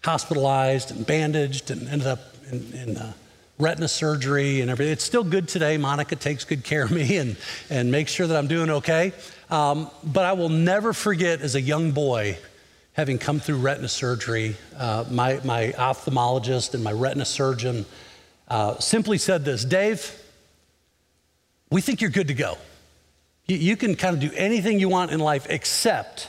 hospitalized 0.04 0.90
and 0.90 1.06
bandaged 1.06 1.70
and 1.70 1.88
ended 1.88 2.08
up 2.08 2.20
in, 2.50 2.72
in 2.72 2.96
uh, 2.96 3.12
retina 3.58 3.88
surgery 3.88 4.60
and 4.60 4.70
everything. 4.70 4.92
It's 4.92 5.04
still 5.04 5.24
good 5.24 5.48
today. 5.48 5.76
Monica 5.76 6.16
takes 6.16 6.44
good 6.44 6.64
care 6.64 6.84
of 6.84 6.90
me 6.90 7.16
and, 7.16 7.36
and 7.70 7.90
makes 7.90 8.12
sure 8.12 8.26
that 8.26 8.36
I'm 8.36 8.48
doing 8.48 8.70
okay. 8.70 9.12
Um, 9.50 9.90
but 10.02 10.24
I 10.24 10.32
will 10.32 10.48
never 10.48 10.92
forget 10.92 11.40
as 11.40 11.54
a 11.54 11.60
young 11.60 11.92
boy 11.92 12.38
having 12.94 13.18
come 13.18 13.40
through 13.40 13.56
retina 13.56 13.88
surgery, 13.88 14.56
uh, 14.76 15.04
my, 15.10 15.40
my 15.44 15.72
ophthalmologist 15.78 16.74
and 16.74 16.84
my 16.84 16.92
retina 16.92 17.24
surgeon 17.24 17.86
uh, 18.48 18.78
simply 18.78 19.18
said 19.18 19.44
this 19.44 19.64
Dave, 19.64 20.18
we 21.70 21.80
think 21.80 22.00
you're 22.00 22.10
good 22.10 22.28
to 22.28 22.34
go. 22.34 22.58
You, 23.46 23.56
you 23.56 23.76
can 23.76 23.94
kind 23.94 24.14
of 24.14 24.20
do 24.20 24.34
anything 24.36 24.78
you 24.78 24.88
want 24.88 25.10
in 25.10 25.20
life 25.20 25.46
except 25.48 26.28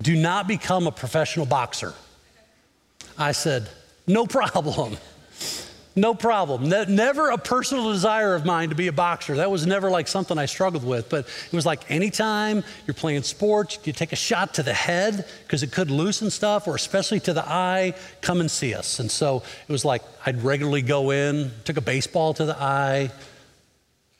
do 0.00 0.16
not 0.16 0.46
become 0.46 0.86
a 0.86 0.92
professional 0.92 1.44
boxer. 1.44 1.92
I 3.22 3.32
said, 3.32 3.68
No 4.06 4.26
problem. 4.26 4.96
No 5.94 6.14
problem. 6.14 6.70
Ne- 6.70 6.86
never 6.86 7.30
a 7.30 7.36
personal 7.36 7.92
desire 7.92 8.34
of 8.34 8.46
mine 8.46 8.70
to 8.70 8.74
be 8.74 8.86
a 8.86 8.92
boxer. 8.92 9.36
That 9.36 9.50
was 9.50 9.66
never 9.66 9.90
like 9.90 10.08
something 10.08 10.38
I 10.38 10.46
struggled 10.46 10.84
with. 10.84 11.10
But 11.10 11.26
it 11.26 11.52
was 11.52 11.66
like 11.66 11.90
anytime 11.90 12.64
you're 12.86 12.94
playing 12.94 13.24
sports, 13.24 13.78
you 13.84 13.92
take 13.92 14.12
a 14.12 14.16
shot 14.16 14.54
to 14.54 14.62
the 14.62 14.72
head 14.72 15.26
because 15.42 15.62
it 15.62 15.70
could 15.70 15.90
loosen 15.90 16.30
stuff, 16.30 16.66
or 16.66 16.74
especially 16.74 17.20
to 17.20 17.34
the 17.34 17.46
eye, 17.46 17.94
come 18.22 18.40
and 18.40 18.50
see 18.50 18.72
us. 18.74 19.00
And 19.00 19.10
so 19.10 19.42
it 19.68 19.72
was 19.72 19.84
like 19.84 20.02
I'd 20.24 20.42
regularly 20.42 20.82
go 20.82 21.10
in, 21.10 21.50
took 21.64 21.76
a 21.76 21.82
baseball 21.82 22.32
to 22.34 22.46
the 22.46 22.56
eye, 22.56 23.10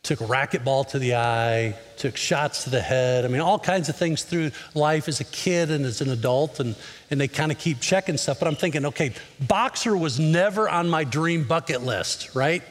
took 0.03 0.19
racquetball 0.19 0.89
to 0.89 0.99
the 0.99 1.15
eye, 1.15 1.77
took 1.97 2.17
shots 2.17 2.65
to 2.65 2.71
the 2.71 2.81
head. 2.81 3.25
I 3.25 3.29
mean, 3.29 3.41
all 3.41 3.59
kinds 3.59 3.89
of 3.89 3.95
things 3.95 4.25
through 4.25 4.51
life 4.75 5.07
as 5.07 5.21
a 5.21 5.25
kid 5.25 5.71
and 5.71 5.85
as 5.85 6.01
an 6.01 6.11
adult, 6.11 6.59
and, 6.59 6.75
and 7.11 7.21
they 7.21 7.29
kind 7.29 7.53
of 7.53 7.59
keep 7.59 7.79
checking 7.79 8.17
stuff. 8.17 8.41
But 8.41 8.49
I'm 8.49 8.57
thinking, 8.57 8.85
okay, 8.87 9.13
boxer 9.41 9.97
was 9.97 10.19
never 10.19 10.69
on 10.69 10.91
my 10.91 11.05
dream 11.05 11.45
bucket 11.45 11.83
list, 11.83 12.35
right? 12.35 12.65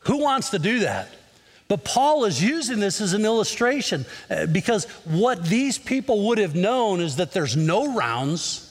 Who 0.00 0.18
wants 0.18 0.50
to 0.50 0.60
do 0.60 0.80
that? 0.80 1.08
But 1.66 1.84
Paul 1.84 2.24
is 2.24 2.42
using 2.42 2.78
this 2.78 3.00
as 3.00 3.12
an 3.12 3.24
illustration 3.24 4.06
uh, 4.30 4.46
because 4.46 4.84
what 5.04 5.44
these 5.44 5.78
people 5.78 6.28
would 6.28 6.38
have 6.38 6.54
known 6.54 7.00
is 7.00 7.16
that 7.16 7.32
there's 7.32 7.56
no 7.56 7.92
rounds 7.94 8.67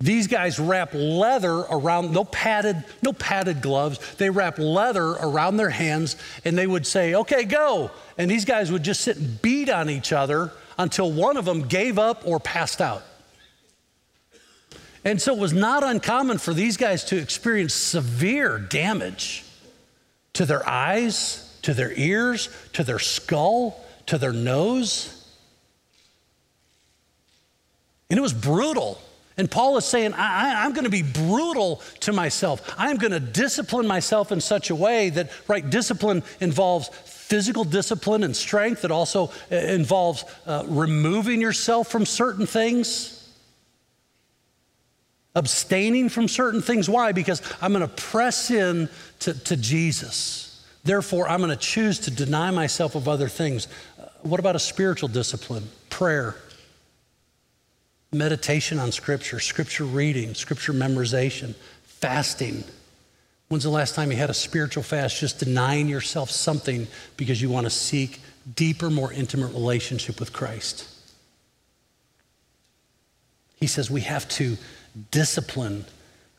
these 0.00 0.28
guys 0.28 0.58
wrap 0.58 0.94
leather 0.94 1.52
around, 1.52 2.12
no 2.12 2.24
padded, 2.24 2.82
no 3.02 3.12
padded 3.12 3.60
gloves. 3.60 3.98
They 4.16 4.30
wrap 4.30 4.58
leather 4.58 5.04
around 5.04 5.58
their 5.58 5.68
hands 5.68 6.16
and 6.42 6.56
they 6.56 6.66
would 6.66 6.86
say, 6.86 7.14
okay, 7.14 7.44
go. 7.44 7.90
And 8.16 8.30
these 8.30 8.46
guys 8.46 8.72
would 8.72 8.82
just 8.82 9.02
sit 9.02 9.18
and 9.18 9.42
beat 9.42 9.68
on 9.68 9.90
each 9.90 10.12
other 10.12 10.52
until 10.78 11.12
one 11.12 11.36
of 11.36 11.44
them 11.44 11.68
gave 11.68 11.98
up 11.98 12.26
or 12.26 12.40
passed 12.40 12.80
out. 12.80 13.02
And 15.04 15.20
so 15.20 15.34
it 15.34 15.38
was 15.38 15.52
not 15.52 15.84
uncommon 15.84 16.38
for 16.38 16.54
these 16.54 16.78
guys 16.78 17.04
to 17.04 17.18
experience 17.18 17.74
severe 17.74 18.58
damage 18.58 19.44
to 20.32 20.46
their 20.46 20.66
eyes, 20.66 21.58
to 21.62 21.74
their 21.74 21.92
ears, 21.92 22.48
to 22.72 22.84
their 22.84 22.98
skull, 22.98 23.84
to 24.06 24.16
their 24.16 24.32
nose. 24.32 25.16
And 28.08 28.18
it 28.18 28.22
was 28.22 28.32
brutal. 28.32 28.98
And 29.40 29.50
Paul 29.50 29.78
is 29.78 29.86
saying, 29.86 30.12
I, 30.12 30.66
am 30.66 30.74
going 30.74 30.84
to 30.84 30.90
be 30.90 31.02
brutal 31.02 31.76
to 32.00 32.12
myself. 32.12 32.74
I'm 32.76 32.98
going 32.98 33.12
to 33.12 33.20
discipline 33.20 33.86
myself 33.86 34.32
in 34.32 34.40
such 34.42 34.68
a 34.68 34.74
way 34.74 35.08
that, 35.08 35.30
right, 35.48 35.68
discipline 35.68 36.22
involves 36.40 36.88
physical 36.88 37.64
discipline 37.64 38.22
and 38.22 38.36
strength. 38.36 38.84
It 38.84 38.90
also 38.90 39.30
uh, 39.50 39.54
involves 39.54 40.26
uh, 40.44 40.64
removing 40.68 41.40
yourself 41.40 41.88
from 41.88 42.04
certain 42.04 42.44
things, 42.44 43.34
abstaining 45.34 46.10
from 46.10 46.28
certain 46.28 46.60
things. 46.60 46.90
Why? 46.90 47.12
Because 47.12 47.40
I'm 47.62 47.72
going 47.72 47.80
to 47.80 47.88
press 47.88 48.50
in 48.50 48.90
to, 49.20 49.32
to 49.32 49.56
Jesus. 49.56 50.66
Therefore, 50.84 51.26
I'm 51.26 51.38
going 51.38 51.48
to 51.48 51.56
choose 51.56 51.98
to 52.00 52.10
deny 52.10 52.50
myself 52.50 52.94
of 52.94 53.08
other 53.08 53.28
things. 53.28 53.68
Uh, 53.98 54.04
what 54.20 54.38
about 54.38 54.54
a 54.54 54.60
spiritual 54.60 55.08
discipline? 55.08 55.66
Prayer 55.88 56.36
meditation 58.12 58.78
on 58.78 58.92
Scripture, 58.92 59.38
Scripture 59.38 59.84
reading, 59.84 60.34
Scripture 60.34 60.72
memorization, 60.72 61.54
fasting. 61.84 62.64
When's 63.48 63.64
the 63.64 63.70
last 63.70 63.94
time 63.94 64.10
you 64.10 64.16
had 64.16 64.30
a 64.30 64.34
spiritual 64.34 64.82
fast, 64.82 65.18
just 65.18 65.38
denying 65.38 65.88
yourself 65.88 66.30
something 66.30 66.86
because 67.16 67.40
you 67.40 67.50
want 67.50 67.66
to 67.66 67.70
seek 67.70 68.20
deeper, 68.54 68.90
more 68.90 69.12
intimate 69.12 69.52
relationship 69.52 70.18
with 70.18 70.32
Christ? 70.32 70.88
He 73.56 73.66
says 73.66 73.90
we 73.90 74.00
have 74.02 74.28
to 74.30 74.56
discipline 75.10 75.84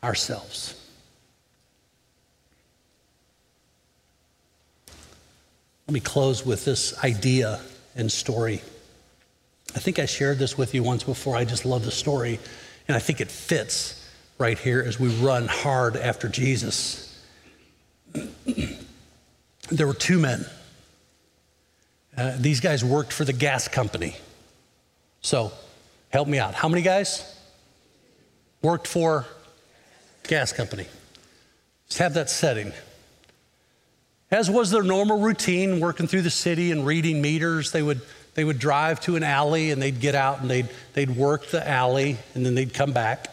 ourselves. 0.02 0.78
Let 5.86 5.94
me 5.94 6.00
close 6.00 6.44
with 6.44 6.64
this 6.64 6.98
idea 7.04 7.60
and 7.94 8.10
story. 8.10 8.62
I 9.74 9.78
think 9.78 9.98
I 9.98 10.06
shared 10.06 10.38
this 10.38 10.58
with 10.58 10.74
you 10.74 10.82
once 10.82 11.02
before. 11.04 11.36
I 11.36 11.44
just 11.44 11.64
love 11.64 11.84
the 11.84 11.90
story, 11.90 12.38
and 12.88 12.96
I 12.96 13.00
think 13.00 13.20
it 13.20 13.30
fits 13.30 13.98
right 14.38 14.58
here 14.58 14.82
as 14.86 15.00
we 15.00 15.08
run 15.16 15.46
hard 15.46 15.96
after 15.96 16.28
Jesus. 16.28 17.24
there 19.70 19.86
were 19.86 19.94
two 19.94 20.18
men. 20.18 20.44
Uh, 22.16 22.36
these 22.38 22.60
guys 22.60 22.84
worked 22.84 23.12
for 23.12 23.24
the 23.24 23.32
gas 23.32 23.68
company. 23.68 24.16
So, 25.22 25.52
help 26.10 26.28
me 26.28 26.38
out. 26.38 26.54
How 26.54 26.68
many 26.68 26.82
guys 26.82 27.38
worked 28.60 28.86
for 28.86 29.24
gas 30.24 30.52
company? 30.52 30.86
Just 31.88 31.98
have 31.98 32.14
that 32.14 32.28
setting. 32.28 32.72
As 34.30 34.50
was 34.50 34.70
their 34.70 34.82
normal 34.82 35.20
routine, 35.20 35.78
working 35.78 36.06
through 36.06 36.22
the 36.22 36.30
city 36.30 36.70
and 36.72 36.86
reading 36.86 37.22
meters, 37.22 37.70
they 37.70 37.82
would, 37.82 38.00
they 38.34 38.44
would 38.44 38.58
drive 38.58 39.00
to 39.00 39.16
an 39.16 39.22
alley 39.22 39.70
and 39.70 39.82
they'd 39.82 40.00
get 40.00 40.14
out 40.14 40.40
and 40.40 40.50
they'd, 40.50 40.68
they'd 40.94 41.10
work 41.10 41.48
the 41.48 41.66
alley 41.66 42.16
and 42.34 42.44
then 42.46 42.54
they'd 42.54 42.72
come 42.72 42.92
back, 42.92 43.28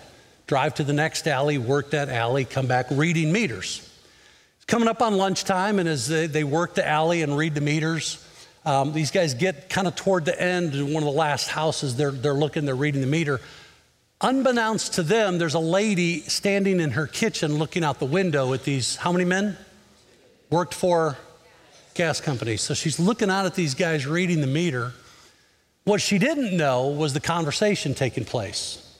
drive 0.47 0.76
to 0.76 0.84
the 0.84 0.93
next 0.93 1.28
alley, 1.28 1.58
work 1.58 1.91
that 1.91 2.10
alley, 2.10 2.45
come 2.45 2.68
back 2.68 2.88
reading 2.91 3.32
meters. 3.32 3.86
It's 4.58 4.66
coming 4.66 4.89
up 4.89 5.02
on 5.02 5.16
lunchtime, 5.16 5.80
and 5.80 5.88
as 5.88 6.08
they, 6.08 6.28
they 6.28 6.43
work 6.43 6.76
the 6.76 6.88
alley 6.88 7.22
and 7.22 7.38
read 7.38 7.56
the 7.56 7.62
meters, 7.62 8.26
um, 8.66 8.91
these 8.91 9.12
guys 9.12 9.34
get 9.34 9.70
kind 9.70 9.88
of 9.88 9.95
toward 9.95 10.26
the 10.26 10.39
end, 10.39 10.74
one 10.93 11.02
of 11.02 11.06
the 11.06 11.18
last 11.18 11.47
houses, 11.47 11.95
they're, 11.95 12.12
they're 12.12 12.34
looking, 12.34 12.66
they're 12.66 12.76
reading 12.76 13.02
the 13.02 13.08
meter. 13.08 13.39
Unbeknownst 14.22 14.95
to 14.95 15.04
them, 15.04 15.38
there's 15.38 15.54
a 15.54 15.60
lady 15.60 16.20
standing 16.22 16.82
in 16.82 16.91
her 16.91 17.08
kitchen 17.08 17.58
looking 17.58 17.86
out 17.86 18.00
the 18.00 18.06
window 18.06 18.54
at 18.54 18.66
these, 18.66 18.97
how 18.97 19.14
many 19.14 19.24
men? 19.24 19.58
Worked 20.50 20.74
for 20.74 21.18
gas 22.00 22.22
company. 22.22 22.56
So 22.56 22.74
she's 22.74 22.97
looking 22.97 23.30
out 23.30 23.45
at 23.45 23.56
these 23.56 23.76
guys 23.76 24.08
reading 24.08 24.39
the 24.39 24.47
meter. 24.47 24.93
What 25.84 26.00
she 26.00 26.18
didn't 26.18 26.56
know 26.56 26.88
was 26.88 27.12
the 27.12 27.20
conversation 27.20 27.93
taking 27.93 28.24
place. 28.24 28.97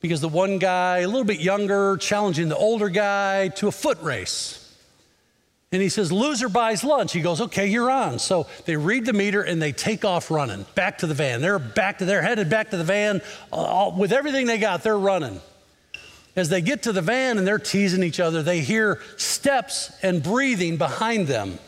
Because 0.00 0.20
the 0.20 0.28
one 0.28 0.58
guy, 0.58 0.98
a 0.98 1.06
little 1.06 1.22
bit 1.22 1.38
younger, 1.38 1.96
challenging 1.98 2.48
the 2.48 2.56
older 2.56 2.88
guy 2.88 3.46
to 3.48 3.68
a 3.68 3.70
foot 3.70 4.02
race. 4.02 4.74
And 5.70 5.80
he 5.80 5.88
says, 5.88 6.10
Loser 6.10 6.48
buys 6.48 6.82
lunch. 6.82 7.12
He 7.12 7.20
goes, 7.20 7.40
Okay, 7.40 7.68
you're 7.68 7.92
on. 7.92 8.18
So 8.18 8.48
they 8.64 8.74
read 8.74 9.06
the 9.06 9.12
meter 9.12 9.42
and 9.42 9.62
they 9.62 9.70
take 9.70 10.04
off 10.04 10.32
running 10.32 10.66
back 10.74 10.98
to 10.98 11.06
the 11.06 11.14
van. 11.14 11.40
They're 11.40 11.60
back 11.60 11.98
to, 11.98 12.06
they're 12.06 12.22
headed 12.22 12.50
back 12.50 12.70
to 12.70 12.76
the 12.76 12.82
van 12.82 13.22
uh, 13.52 13.92
with 13.96 14.10
everything 14.10 14.46
they 14.46 14.58
got, 14.58 14.82
they're 14.82 14.98
running. 14.98 15.40
As 16.34 16.48
they 16.48 16.60
get 16.60 16.82
to 16.84 16.92
the 16.92 17.02
van 17.02 17.38
and 17.38 17.46
they're 17.46 17.60
teasing 17.60 18.02
each 18.02 18.18
other, 18.18 18.42
they 18.42 18.62
hear 18.62 18.98
steps 19.16 19.92
and 20.02 20.24
breathing 20.24 20.76
behind 20.76 21.28
them 21.28 21.60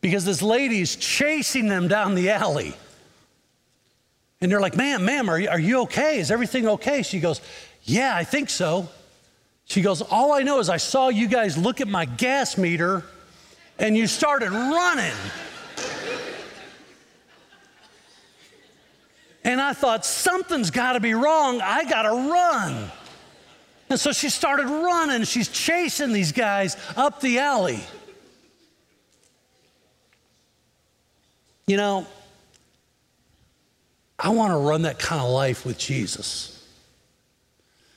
because 0.00 0.24
this 0.24 0.42
lady's 0.42 0.96
chasing 0.96 1.68
them 1.68 1.88
down 1.88 2.14
the 2.14 2.30
alley. 2.30 2.74
And 4.40 4.50
they're 4.50 4.60
like, 4.60 4.76
Ma'am, 4.76 5.04
ma'am, 5.04 5.28
are 5.28 5.38
you, 5.38 5.48
are 5.48 5.58
you 5.58 5.80
okay? 5.82 6.18
Is 6.18 6.30
everything 6.30 6.68
okay? 6.68 7.02
She 7.02 7.20
goes, 7.20 7.40
Yeah, 7.82 8.14
I 8.14 8.24
think 8.24 8.50
so. 8.50 8.88
She 9.64 9.82
goes, 9.82 10.00
All 10.00 10.32
I 10.32 10.42
know 10.42 10.60
is 10.60 10.68
I 10.68 10.76
saw 10.76 11.08
you 11.08 11.28
guys 11.28 11.58
look 11.58 11.80
at 11.80 11.88
my 11.88 12.04
gas 12.04 12.56
meter 12.56 13.04
and 13.78 13.96
you 13.96 14.06
started 14.06 14.50
running. 14.50 15.14
And 19.44 19.60
I 19.60 19.72
thought, 19.72 20.04
something's 20.04 20.70
got 20.70 20.92
to 20.92 21.00
be 21.00 21.14
wrong. 21.14 21.60
I 21.62 21.84
got 21.84 22.02
to 22.02 22.10
run. 22.10 22.90
And 23.88 23.98
so 23.98 24.12
she 24.12 24.28
started 24.28 24.66
running. 24.66 25.24
She's 25.24 25.48
chasing 25.48 26.12
these 26.12 26.32
guys 26.32 26.76
up 26.96 27.20
the 27.20 27.38
alley. 27.38 27.80
You 31.68 31.76
know, 31.76 32.06
I 34.18 34.30
want 34.30 34.52
to 34.52 34.56
run 34.56 34.82
that 34.82 34.98
kind 34.98 35.20
of 35.20 35.28
life 35.30 35.66
with 35.66 35.78
Jesus 35.78 36.66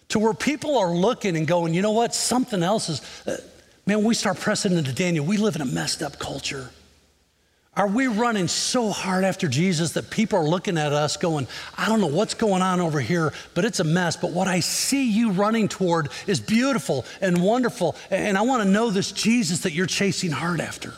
to 0.09 0.19
where 0.19 0.33
people 0.33 0.77
are 0.77 0.93
looking 0.93 1.37
and 1.37 1.47
going, 1.47 1.73
you 1.73 1.81
know 1.81 1.93
what, 1.93 2.13
something 2.13 2.61
else 2.63 2.89
is. 2.89 3.01
Uh, 3.25 3.37
man, 3.85 4.03
we 4.03 4.13
start 4.13 4.37
pressing 4.37 4.77
into 4.77 4.91
Daniel. 4.91 5.25
We 5.25 5.37
live 5.37 5.55
in 5.55 5.61
a 5.61 5.65
messed 5.65 6.03
up 6.03 6.19
culture. 6.19 6.69
Are 7.77 7.87
we 7.87 8.07
running 8.07 8.49
so 8.49 8.89
hard 8.89 9.23
after 9.23 9.47
Jesus 9.47 9.93
that 9.93 10.09
people 10.09 10.37
are 10.37 10.47
looking 10.47 10.77
at 10.77 10.91
us 10.91 11.15
going, 11.15 11.47
I 11.77 11.87
don't 11.87 12.01
know 12.01 12.07
what's 12.07 12.33
going 12.33 12.61
on 12.61 12.81
over 12.81 12.99
here, 12.99 13.31
but 13.53 13.63
it's 13.63 13.79
a 13.79 13.85
mess. 13.85 14.17
But 14.17 14.31
what 14.31 14.49
I 14.49 14.59
see 14.59 15.09
you 15.09 15.31
running 15.31 15.69
toward 15.69 16.09
is 16.27 16.41
beautiful 16.41 17.05
and 17.21 17.41
wonderful. 17.41 17.95
And 18.09 18.37
I 18.37 18.41
want 18.41 18.63
to 18.63 18.69
know 18.69 18.89
this 18.89 19.13
Jesus 19.13 19.61
that 19.61 19.71
you're 19.71 19.85
chasing 19.85 20.31
hard 20.31 20.59
after. 20.59 20.93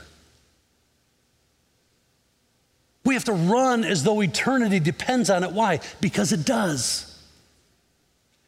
We 3.05 3.15
have 3.15 3.25
to 3.25 3.33
run 3.33 3.83
as 3.83 4.03
though 4.03 4.21
eternity 4.21 4.79
depends 4.79 5.29
on 5.29 5.43
it. 5.43 5.51
Why? 5.51 5.81
Because 5.99 6.31
it 6.31 6.45
does. 6.45 7.12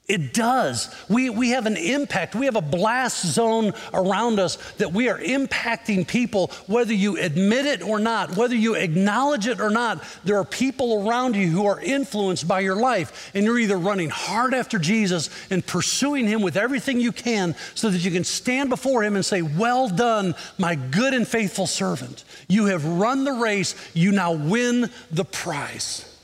It 0.07 0.35
does. 0.35 0.93
We, 1.09 1.31
we 1.31 1.49
have 1.49 1.65
an 1.65 1.77
impact. 1.77 2.35
We 2.35 2.45
have 2.45 2.55
a 2.55 2.61
blast 2.61 3.25
zone 3.25 3.73
around 3.91 4.39
us 4.39 4.57
that 4.73 4.93
we 4.93 5.09
are 5.09 5.17
impacting 5.17 6.07
people, 6.07 6.51
whether 6.67 6.93
you 6.93 7.17
admit 7.17 7.65
it 7.65 7.81
or 7.81 7.97
not, 7.97 8.37
whether 8.37 8.55
you 8.55 8.75
acknowledge 8.75 9.47
it 9.47 9.59
or 9.59 9.71
not. 9.71 10.03
There 10.23 10.37
are 10.37 10.45
people 10.45 11.07
around 11.07 11.35
you 11.35 11.47
who 11.47 11.65
are 11.65 11.79
influenced 11.79 12.47
by 12.47 12.59
your 12.59 12.75
life, 12.75 13.31
and 13.33 13.45
you're 13.45 13.57
either 13.57 13.79
running 13.79 14.11
hard 14.11 14.53
after 14.53 14.77
Jesus 14.77 15.31
and 15.49 15.65
pursuing 15.65 16.27
Him 16.27 16.43
with 16.43 16.55
everything 16.55 16.99
you 16.99 17.11
can 17.11 17.55
so 17.73 17.89
that 17.89 18.05
you 18.05 18.11
can 18.11 18.23
stand 18.23 18.69
before 18.69 19.03
Him 19.03 19.15
and 19.15 19.25
say, 19.25 19.41
Well 19.41 19.89
done, 19.89 20.35
my 20.59 20.75
good 20.75 21.15
and 21.15 21.27
faithful 21.27 21.65
servant. 21.65 22.25
You 22.47 22.65
have 22.65 22.85
run 22.85 23.23
the 23.23 23.33
race, 23.33 23.73
you 23.95 24.11
now 24.11 24.33
win 24.33 24.91
the 25.09 25.25
prize. 25.25 26.14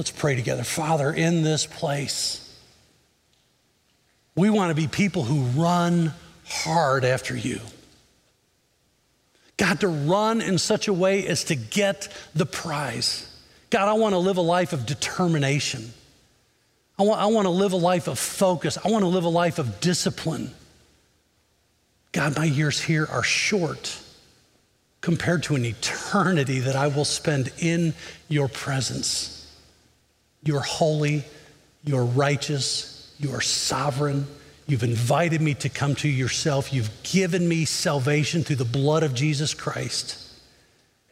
Let's 0.00 0.10
pray 0.10 0.34
together. 0.34 0.64
Father, 0.64 1.12
in 1.12 1.42
this 1.42 1.66
place, 1.66 2.58
we 4.34 4.48
want 4.48 4.70
to 4.70 4.74
be 4.74 4.88
people 4.88 5.24
who 5.24 5.42
run 5.60 6.14
hard 6.46 7.04
after 7.04 7.36
you. 7.36 7.60
God, 9.58 9.80
to 9.80 9.88
run 9.88 10.40
in 10.40 10.56
such 10.56 10.88
a 10.88 10.92
way 10.94 11.26
as 11.26 11.44
to 11.44 11.54
get 11.54 12.08
the 12.34 12.46
prize. 12.46 13.30
God, 13.68 13.88
I 13.88 13.92
want 13.92 14.14
to 14.14 14.18
live 14.18 14.38
a 14.38 14.40
life 14.40 14.72
of 14.72 14.86
determination. 14.86 15.92
I 16.98 17.02
want, 17.02 17.20
I 17.20 17.26
want 17.26 17.44
to 17.44 17.50
live 17.50 17.74
a 17.74 17.76
life 17.76 18.08
of 18.08 18.18
focus. 18.18 18.78
I 18.82 18.88
want 18.88 19.02
to 19.02 19.08
live 19.08 19.24
a 19.24 19.28
life 19.28 19.58
of 19.58 19.82
discipline. 19.82 20.50
God, 22.12 22.38
my 22.38 22.46
years 22.46 22.80
here 22.80 23.06
are 23.12 23.22
short 23.22 24.00
compared 25.02 25.42
to 25.42 25.56
an 25.56 25.66
eternity 25.66 26.60
that 26.60 26.74
I 26.74 26.86
will 26.86 27.04
spend 27.04 27.52
in 27.58 27.92
your 28.30 28.48
presence. 28.48 29.36
You're 30.42 30.60
holy, 30.60 31.24
you're 31.84 32.04
righteous, 32.04 33.14
you're 33.18 33.40
sovereign. 33.40 34.26
You've 34.66 34.82
invited 34.82 35.40
me 35.40 35.54
to 35.54 35.68
come 35.68 35.94
to 35.96 36.08
yourself. 36.08 36.72
You've 36.72 36.90
given 37.02 37.48
me 37.48 37.64
salvation 37.64 38.44
through 38.44 38.56
the 38.56 38.64
blood 38.64 39.02
of 39.02 39.14
Jesus 39.14 39.52
Christ 39.52 40.16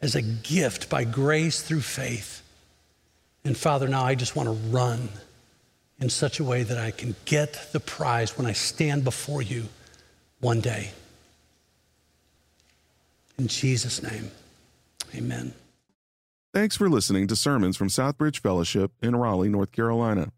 as 0.01 0.15
a 0.15 0.21
gift 0.21 0.89
by 0.89 1.03
grace 1.03 1.61
through 1.61 1.81
faith. 1.81 2.41
And 3.43 3.57
Father, 3.57 3.87
now 3.87 4.03
I 4.03 4.15
just 4.15 4.35
want 4.35 4.47
to 4.47 4.53
run 4.69 5.09
in 5.99 6.09
such 6.09 6.39
a 6.39 6.43
way 6.43 6.63
that 6.63 6.77
I 6.77 6.91
can 6.91 7.15
get 7.25 7.71
the 7.73 7.79
prize 7.79 8.37
when 8.37 8.47
I 8.47 8.53
stand 8.53 9.03
before 9.03 9.41
you 9.41 9.65
one 10.39 10.61
day. 10.61 10.91
In 13.37 13.47
Jesus' 13.47 14.01
name, 14.01 14.31
amen. 15.15 15.53
Thanks 16.51 16.75
for 16.75 16.89
listening 16.89 17.27
to 17.27 17.35
sermons 17.35 17.77
from 17.77 17.89
Southbridge 17.89 18.39
Fellowship 18.39 18.93
in 19.03 19.15
Raleigh, 19.15 19.49
North 19.49 19.71
Carolina. 19.71 20.31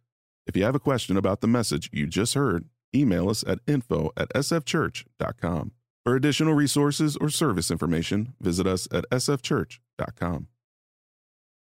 If 0.45 0.57
you 0.57 0.63
have 0.65 0.75
a 0.75 0.79
question 0.79 1.15
about 1.15 1.39
the 1.39 1.47
message 1.47 1.89
you 1.93 2.05
just 2.05 2.33
heard, 2.33 2.65
email 2.93 3.29
us 3.29 3.45
at 3.47 3.59
info 3.65 4.11
at 4.17 4.27
sfchurch.com. 4.33 5.71
For 6.03 6.15
additional 6.17 6.53
resources 6.53 7.15
or 7.15 7.29
service 7.29 7.71
information, 7.71 8.33
visit 8.41 8.67
us 8.67 8.89
at 8.91 9.09
sfchurch.com. 9.09 10.47